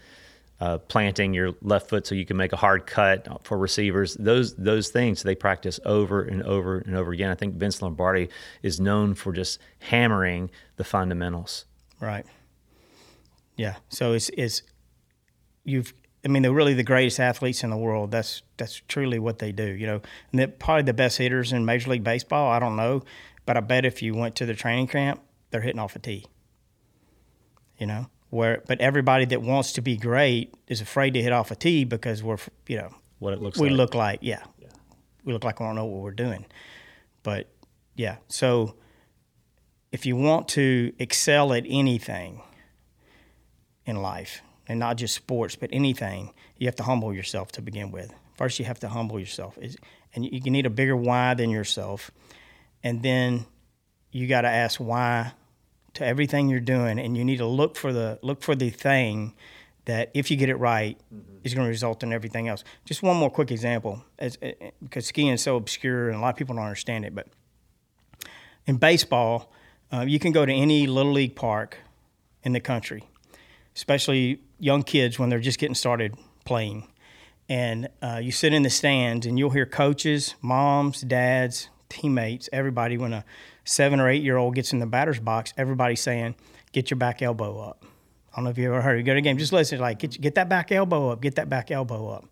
uh, 0.60 0.78
planting 0.78 1.34
your 1.34 1.54
left 1.62 1.90
foot 1.90 2.08
so 2.08 2.16
you 2.16 2.26
can 2.26 2.38
make 2.38 2.54
a 2.54 2.58
hard 2.58 2.86
cut 2.86 3.28
for 3.44 3.58
receivers. 3.58 4.16
Those 4.16 4.56
those 4.56 4.90
things 4.90 5.24
they 5.24 5.36
practice 5.36 5.80
over 5.86 6.22
and 6.22 6.42
over 6.44 6.80
and 6.80 6.96
over 6.96 7.12
again. 7.12 7.30
I 7.30 7.36
think 7.36 7.56
Vince 7.56 7.82
Lombardi 7.82 8.30
is 8.64 8.80
known 8.80 9.14
for 9.14 9.32
just 9.32 9.60
hammering 9.80 10.50
the 10.78 10.84
fundamentals. 10.84 11.66
Right. 12.00 12.26
Yeah. 13.60 13.76
So 13.90 14.14
it's 14.14 14.30
it's 14.38 14.62
you've 15.66 15.94
I 16.24 16.30
mean 16.30 16.44
they're 16.44 16.54
really 16.54 16.76
the 16.76 16.84
greatest 16.84 17.20
athletes 17.20 17.62
in 17.62 17.72
the 17.72 17.78
world. 17.78 18.10
That's 18.10 18.42
that's 18.56 18.82
truly 18.88 19.20
what 19.20 19.40
they 19.40 19.52
do. 19.52 19.66
You 19.66 19.86
know, 19.86 20.02
and 20.32 20.40
they're 20.40 20.48
probably 20.48 20.84
the 20.84 20.94
best 20.94 21.18
hitters 21.18 21.52
in 21.52 21.66
Major 21.66 21.90
League 21.90 22.06
Baseball. 22.06 22.50
I 22.50 22.60
don't 22.60 22.78
know, 22.78 23.04
but 23.46 23.58
I 23.58 23.60
bet 23.60 23.84
if 23.84 24.02
you 24.02 24.16
went 24.16 24.38
to 24.38 24.46
the 24.46 24.54
training 24.54 24.88
camp, 24.88 25.20
they're 25.52 25.60
hitting 25.60 25.80
off 25.80 25.98
a 25.98 26.00
tee. 26.00 26.26
You 27.78 27.88
know, 27.88 28.06
where 28.30 28.64
but 28.66 28.80
everybody 28.80 29.26
that 29.26 29.42
wants 29.42 29.74
to 29.74 29.82
be 29.82 29.98
great 29.98 30.54
is 30.70 30.80
afraid 30.80 31.16
to 31.16 31.22
hit 31.22 31.34
off 31.34 31.52
a 31.52 31.56
tee 31.56 31.84
because 31.84 32.24
we're 32.24 32.38
you 32.66 32.78
know 32.78 32.92
what 33.20 33.34
it 33.34 33.42
looks 33.42 33.60
we 33.60 33.70
like. 33.70 33.78
look 33.78 33.94
like 33.94 34.20
yeah, 34.22 34.42
yeah 34.58 34.70
we 35.26 35.34
look 35.34 35.44
like 35.44 35.60
we 35.60 35.66
don't 35.66 35.76
know 35.76 35.84
what 35.86 36.02
we're 36.02 36.12
doing 36.12 36.46
but 37.24 37.50
yeah 37.96 38.16
so 38.30 38.76
if 39.92 40.06
you 40.06 40.16
want 40.16 40.48
to 40.48 40.94
excel 40.98 41.52
at 41.52 41.66
anything 41.68 42.42
in 43.86 44.02
life 44.02 44.42
and 44.68 44.80
not 44.80 44.98
just 44.98 45.16
sports 45.16 45.56
but 45.56 45.70
anything 45.72 46.34
you 46.58 46.68
have 46.68 46.76
to 46.76 46.84
humble 46.84 47.14
yourself 47.14 47.52
to 47.52 47.62
begin 47.62 47.92
with 47.92 48.14
first 48.36 48.60
you 48.60 48.66
have 48.66 48.80
to 48.80 48.90
humble 48.90 49.20
yourself 49.20 49.58
and 50.14 50.26
you 50.26 50.52
need 50.52 50.66
a 50.66 50.70
bigger 50.70 50.96
why 50.96 51.34
than 51.34 51.50
yourself 51.50 52.12
and 52.84 53.04
then 53.04 53.46
you 54.12 54.28
got 54.28 54.42
to 54.42 54.50
ask 54.50 54.80
why 54.80 55.34
to 55.94 56.06
everything 56.06 56.50
you're 56.50 56.60
doing, 56.60 57.00
and 57.00 57.18
you 57.18 57.26
need 57.26 57.38
to 57.38 57.46
look 57.46 57.76
for 57.76 57.92
the 57.94 58.20
look 58.22 58.42
for 58.42 58.56
the 58.56 58.70
thing 58.70 59.34
that 59.86 60.12
if 60.14 60.30
you 60.30 60.38
get 60.38 60.50
it 60.50 60.56
right 60.56 61.00
mm-hmm. 61.14 61.38
is 61.44 61.54
going 61.54 61.66
to 61.66 61.70
result 61.70 62.04
in 62.04 62.14
everything 62.14 62.48
else. 62.48 62.64
Just 62.86 63.02
one 63.02 63.18
more 63.18 63.30
quick 63.30 63.52
example, 63.52 64.04
as, 64.18 64.38
because 64.84 65.08
skiing 65.08 65.30
is 65.30 65.42
so 65.42 65.56
obscure 65.56 66.10
and 66.10 66.18
a 66.18 66.22
lot 66.22 66.30
of 66.30 66.36
people 66.36 66.56
don't 66.56 66.64
understand 66.64 67.06
it. 67.06 67.16
But 67.16 67.28
in 68.68 68.78
baseball, 68.78 69.52
uh, 69.92 70.02
you 70.02 70.20
can 70.20 70.32
go 70.32 70.46
to 70.46 70.54
any 70.54 70.86
little 70.86 71.12
league 71.12 71.36
park 71.36 71.78
in 72.44 72.54
the 72.54 72.60
country, 72.60 73.04
especially 73.80 74.42
young 74.60 74.84
kids 74.84 75.18
when 75.18 75.30
they're 75.30 75.40
just 75.40 75.58
getting 75.58 75.74
started 75.74 76.14
playing, 76.44 76.86
and 77.48 77.88
uh, 78.02 78.20
you 78.22 78.30
sit 78.30 78.54
in 78.54 78.64
the 78.64 78.70
stands 78.70 79.26
and 79.26 79.40
you'll 79.40 79.52
hear 79.52 79.66
coaches, 79.66 80.36
moms, 80.42 81.00
dads, 81.00 81.70
teammates, 81.88 82.50
everybody 82.52 82.98
when 82.98 83.14
a 83.14 83.24
seven 83.64 84.02
or 84.02 84.10
eight 84.10 84.22
year 84.22 84.36
old 84.36 84.54
gets 84.54 84.74
in 84.74 84.80
the 84.80 84.86
batter's 84.86 85.22
box, 85.22 85.54
everybody's 85.56 86.02
saying, 86.02 86.36
"Get 86.74 86.92
your 86.92 86.98
back 86.98 87.22
elbow 87.22 87.58
up." 87.62 87.86
I 88.34 88.36
don't 88.36 88.44
know 88.44 88.50
if 88.50 88.58
you 88.58 88.66
ever 88.66 88.82
heard. 88.82 88.98
You 88.98 89.04
go 89.04 89.14
to 89.14 89.20
a 89.20 89.22
game, 89.22 89.38
just 89.38 89.54
listen. 89.54 89.80
Like, 89.80 90.00
get 90.00 90.20
get 90.20 90.36
that 90.36 90.50
back 90.50 90.74
elbow 90.74 91.12
up. 91.12 91.22
Get 91.22 91.36
that 91.36 91.48
back 91.48 91.72
elbow 91.72 92.10
up. 92.10 92.26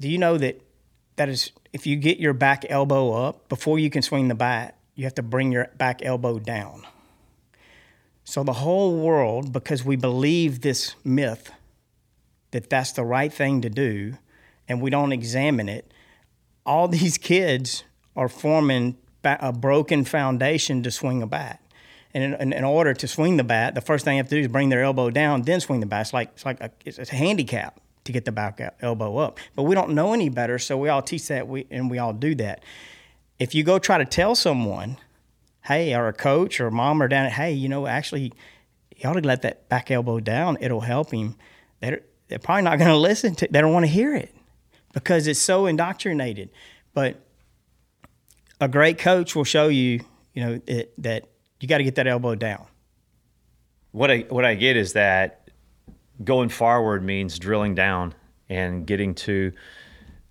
Do 0.00 0.08
you 0.08 0.16
know 0.16 0.38
that 0.38 0.62
that 1.16 1.28
is 1.28 1.52
if 1.74 1.86
you 1.86 1.96
get 1.96 2.16
your 2.16 2.32
back 2.32 2.64
elbow 2.70 3.12
up 3.12 3.50
before 3.50 3.78
you 3.78 3.90
can 3.90 4.00
swing 4.00 4.28
the 4.28 4.34
bat, 4.34 4.78
you 4.94 5.04
have 5.04 5.16
to 5.16 5.22
bring 5.22 5.52
your 5.52 5.68
back 5.76 6.02
elbow 6.02 6.38
down. 6.38 6.86
So 8.28 8.44
the 8.44 8.52
whole 8.52 8.94
world, 8.94 9.54
because 9.54 9.86
we 9.86 9.96
believe 9.96 10.60
this 10.60 10.94
myth 11.02 11.50
that 12.50 12.68
that's 12.68 12.92
the 12.92 13.02
right 13.02 13.32
thing 13.32 13.62
to 13.62 13.70
do, 13.70 14.18
and 14.68 14.82
we 14.82 14.90
don't 14.90 15.12
examine 15.12 15.66
it, 15.66 15.94
all 16.66 16.88
these 16.98 17.16
kids 17.16 17.84
are 18.14 18.28
forming 18.28 18.98
a 19.24 19.50
broken 19.50 20.04
foundation 20.04 20.82
to 20.82 20.90
swing 20.90 21.22
a 21.22 21.26
bat. 21.26 21.62
And 22.12 22.34
in, 22.34 22.52
in, 22.52 22.64
order 22.64 22.92
to 22.92 23.08
swing 23.08 23.38
the 23.38 23.44
bat, 23.44 23.74
the 23.74 23.80
first 23.80 24.04
thing 24.04 24.12
they 24.12 24.16
have 24.18 24.28
to 24.28 24.34
do 24.34 24.42
is 24.42 24.48
bring 24.48 24.68
their 24.68 24.82
elbow 24.82 25.08
down, 25.08 25.40
then 25.40 25.60
swing 25.60 25.80
the 25.80 25.86
bat. 25.86 26.02
It's 26.02 26.12
like 26.12 26.30
it's 26.34 26.44
like 26.44 26.60
a, 26.60 26.70
it's 26.84 26.98
a 26.98 27.14
handicap 27.14 27.80
to 28.04 28.12
get 28.12 28.26
the 28.26 28.32
back 28.32 28.60
elbow 28.82 29.16
up. 29.16 29.38
But 29.56 29.62
we 29.62 29.74
don't 29.74 29.94
know 29.94 30.12
any 30.12 30.28
better, 30.28 30.58
so 30.58 30.76
we 30.76 30.90
all 30.90 31.00
teach 31.00 31.28
that, 31.28 31.48
we, 31.48 31.66
and 31.70 31.90
we 31.90 31.98
all 31.98 32.12
do 32.12 32.34
that. 32.34 32.62
If 33.38 33.54
you 33.54 33.64
go 33.64 33.78
try 33.78 33.96
to 33.96 34.04
tell 34.04 34.34
someone, 34.34 34.98
hey, 35.68 35.94
or 35.94 36.08
a 36.08 36.12
coach 36.14 36.60
or 36.60 36.70
mom 36.70 37.02
or 37.02 37.08
dad, 37.08 37.30
hey, 37.30 37.52
you 37.52 37.68
know, 37.68 37.86
actually, 37.86 38.32
you 38.96 39.08
ought 39.08 39.12
to 39.12 39.20
let 39.20 39.42
that 39.42 39.68
back 39.68 39.90
elbow 39.90 40.18
down. 40.18 40.56
It'll 40.60 40.80
help 40.80 41.12
him. 41.12 41.36
They're, 41.80 42.00
they're 42.28 42.38
probably 42.38 42.62
not 42.62 42.78
going 42.78 42.90
to 42.90 42.96
listen 42.96 43.34
to. 43.36 43.48
They 43.50 43.60
don't 43.60 43.72
want 43.72 43.84
to 43.84 43.92
hear 43.92 44.16
it 44.16 44.34
because 44.94 45.26
it's 45.26 45.40
so 45.40 45.66
indoctrinated. 45.66 46.48
But 46.94 47.20
a 48.60 48.66
great 48.66 48.98
coach 48.98 49.36
will 49.36 49.44
show 49.44 49.68
you, 49.68 50.00
you 50.32 50.42
know, 50.42 50.60
it, 50.66 50.94
that 51.02 51.28
you 51.60 51.68
got 51.68 51.78
to 51.78 51.84
get 51.84 51.96
that 51.96 52.06
elbow 52.06 52.34
down. 52.34 52.66
What 53.92 54.10
I 54.10 54.18
what 54.28 54.44
I 54.44 54.54
get 54.54 54.76
is 54.76 54.94
that 54.94 55.50
going 56.22 56.48
forward 56.48 57.02
means 57.02 57.38
drilling 57.38 57.74
down 57.74 58.14
and 58.48 58.86
getting 58.86 59.14
to 59.14 59.52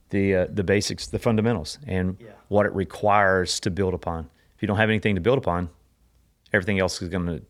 the 0.10 0.36
uh, 0.36 0.47
the 0.50 0.63
basics, 0.63 1.08
the 1.08 1.19
fundamentals, 1.19 1.80
and 1.88 2.17
yeah. 2.19 2.30
what 2.47 2.65
it 2.65 2.73
requires 2.73 3.60
to 3.62 3.71
build 3.71 3.93
upon. 3.93 4.30
If 4.58 4.63
you 4.63 4.67
don't 4.67 4.78
have 4.78 4.89
anything 4.89 5.13
to 5.13 5.22
build 5.22 5.38
upon, 5.38 5.70
everything 6.52 6.80
else 6.80 7.00
is 7.00 7.10
going 7.10 7.28
to 7.28 7.43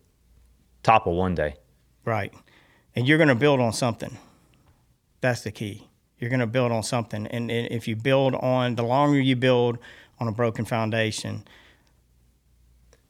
topple 0.82 1.16
one 1.16 1.34
day. 1.34 1.56
Right, 2.04 2.32
and 2.94 3.08
you're 3.08 3.16
going 3.16 3.30
to 3.30 3.34
build 3.34 3.60
on 3.60 3.72
something. 3.72 4.18
That's 5.22 5.40
the 5.40 5.50
key. 5.50 5.88
You're 6.18 6.28
going 6.28 6.40
to 6.40 6.46
build 6.46 6.70
on 6.70 6.82
something, 6.82 7.26
and, 7.26 7.50
and 7.50 7.72
if 7.72 7.88
you 7.88 7.96
build 7.96 8.34
on, 8.34 8.74
the 8.74 8.82
longer 8.82 9.18
you 9.18 9.36
build 9.36 9.78
on 10.20 10.28
a 10.28 10.32
broken 10.32 10.66
foundation. 10.66 11.44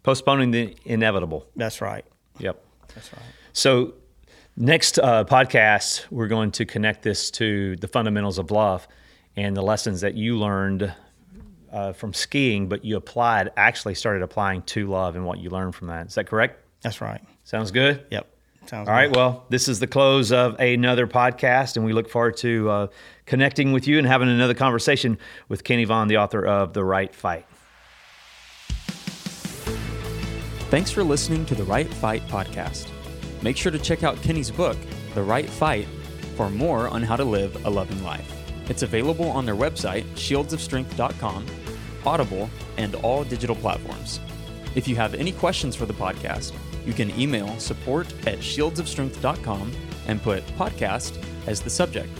Postponing 0.04 0.52
the 0.52 0.76
inevitable. 0.84 1.46
That's 1.56 1.80
right. 1.80 2.04
Yep. 2.38 2.64
That's 2.94 3.12
right. 3.12 3.22
So, 3.52 3.94
next 4.56 5.00
uh, 5.00 5.24
podcast, 5.24 6.06
we're 6.10 6.28
going 6.28 6.52
to 6.52 6.64
connect 6.64 7.02
this 7.02 7.32
to 7.32 7.74
the 7.76 7.88
fundamentals 7.88 8.38
of 8.38 8.52
love 8.52 8.86
and 9.36 9.56
the 9.56 9.62
lessons 9.62 10.02
that 10.02 10.14
you 10.14 10.38
learned 10.38 10.94
uh, 11.72 11.92
from 11.92 12.12
skiing, 12.12 12.68
but 12.68 12.84
you 12.84 12.96
applied, 12.96 13.50
actually 13.56 13.94
started 13.94 14.22
applying 14.22 14.62
to 14.62 14.86
love 14.86 15.16
and 15.16 15.24
what 15.24 15.38
you 15.38 15.50
learned 15.50 15.74
from 15.74 15.88
that. 15.88 16.06
Is 16.06 16.14
that 16.14 16.26
correct? 16.26 16.64
That's 16.82 17.00
right. 17.00 17.20
Sounds 17.44 17.70
good? 17.70 18.04
Yep. 18.10 18.26
Sounds 18.66 18.88
All 18.88 18.94
right. 18.94 19.14
Well, 19.14 19.46
this 19.48 19.66
is 19.66 19.80
the 19.80 19.86
close 19.86 20.30
of 20.30 20.60
another 20.60 21.06
podcast, 21.06 21.76
and 21.76 21.86
we 21.86 21.94
look 21.94 22.10
forward 22.10 22.36
to 22.38 22.68
uh, 22.68 22.86
connecting 23.24 23.72
with 23.72 23.86
you 23.88 23.96
and 23.98 24.06
having 24.06 24.28
another 24.28 24.52
conversation 24.52 25.18
with 25.48 25.64
Kenny 25.64 25.84
Vaughn, 25.84 26.08
the 26.08 26.18
author 26.18 26.44
of 26.44 26.74
The 26.74 26.84
Right 26.84 27.14
Fight. 27.14 27.46
Thanks 30.68 30.90
for 30.90 31.02
listening 31.02 31.46
to 31.46 31.54
the 31.54 31.64
Right 31.64 31.88
Fight 31.94 32.22
podcast. 32.28 32.88
Make 33.42 33.56
sure 33.56 33.72
to 33.72 33.78
check 33.78 34.02
out 34.02 34.20
Kenny's 34.20 34.50
book, 34.50 34.76
The 35.14 35.22
Right 35.22 35.48
Fight, 35.48 35.86
for 36.36 36.50
more 36.50 36.88
on 36.88 37.02
how 37.02 37.16
to 37.16 37.24
live 37.24 37.64
a 37.64 37.70
loving 37.70 38.04
life. 38.04 38.37
It's 38.68 38.82
available 38.82 39.28
on 39.30 39.46
their 39.46 39.56
website, 39.56 40.04
shieldsofstrength.com, 40.14 41.46
Audible, 42.04 42.50
and 42.76 42.94
all 42.96 43.24
digital 43.24 43.56
platforms. 43.56 44.20
If 44.74 44.86
you 44.86 44.96
have 44.96 45.14
any 45.14 45.32
questions 45.32 45.74
for 45.74 45.86
the 45.86 45.94
podcast, 45.94 46.52
you 46.86 46.92
can 46.92 47.10
email 47.18 47.58
support 47.58 48.06
at 48.26 48.38
shieldsofstrength.com 48.38 49.72
and 50.06 50.22
put 50.22 50.46
podcast 50.58 51.22
as 51.46 51.60
the 51.60 51.70
subject. 51.70 52.10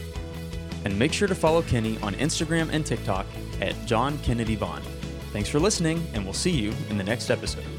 And 0.85 0.99
make 0.99 1.13
sure 1.13 1.29
to 1.29 1.35
follow 1.35 1.63
Kenny 1.63 1.99
on 2.03 2.15
Instagram 2.15 2.71
and 2.73 2.85
TikTok 2.85 3.27
at 3.61 3.75
John 3.87 4.19
Kennedy 4.19 4.57
Vaughn. 4.57 4.83
Thanks 5.33 5.49
for 5.49 5.59
listening, 5.59 6.07
and 6.15 6.25
we'll 6.25 6.33
see 6.33 6.51
you 6.51 6.73
in 6.89 6.97
the 6.99 7.05
next 7.05 7.31
episode. 7.31 7.78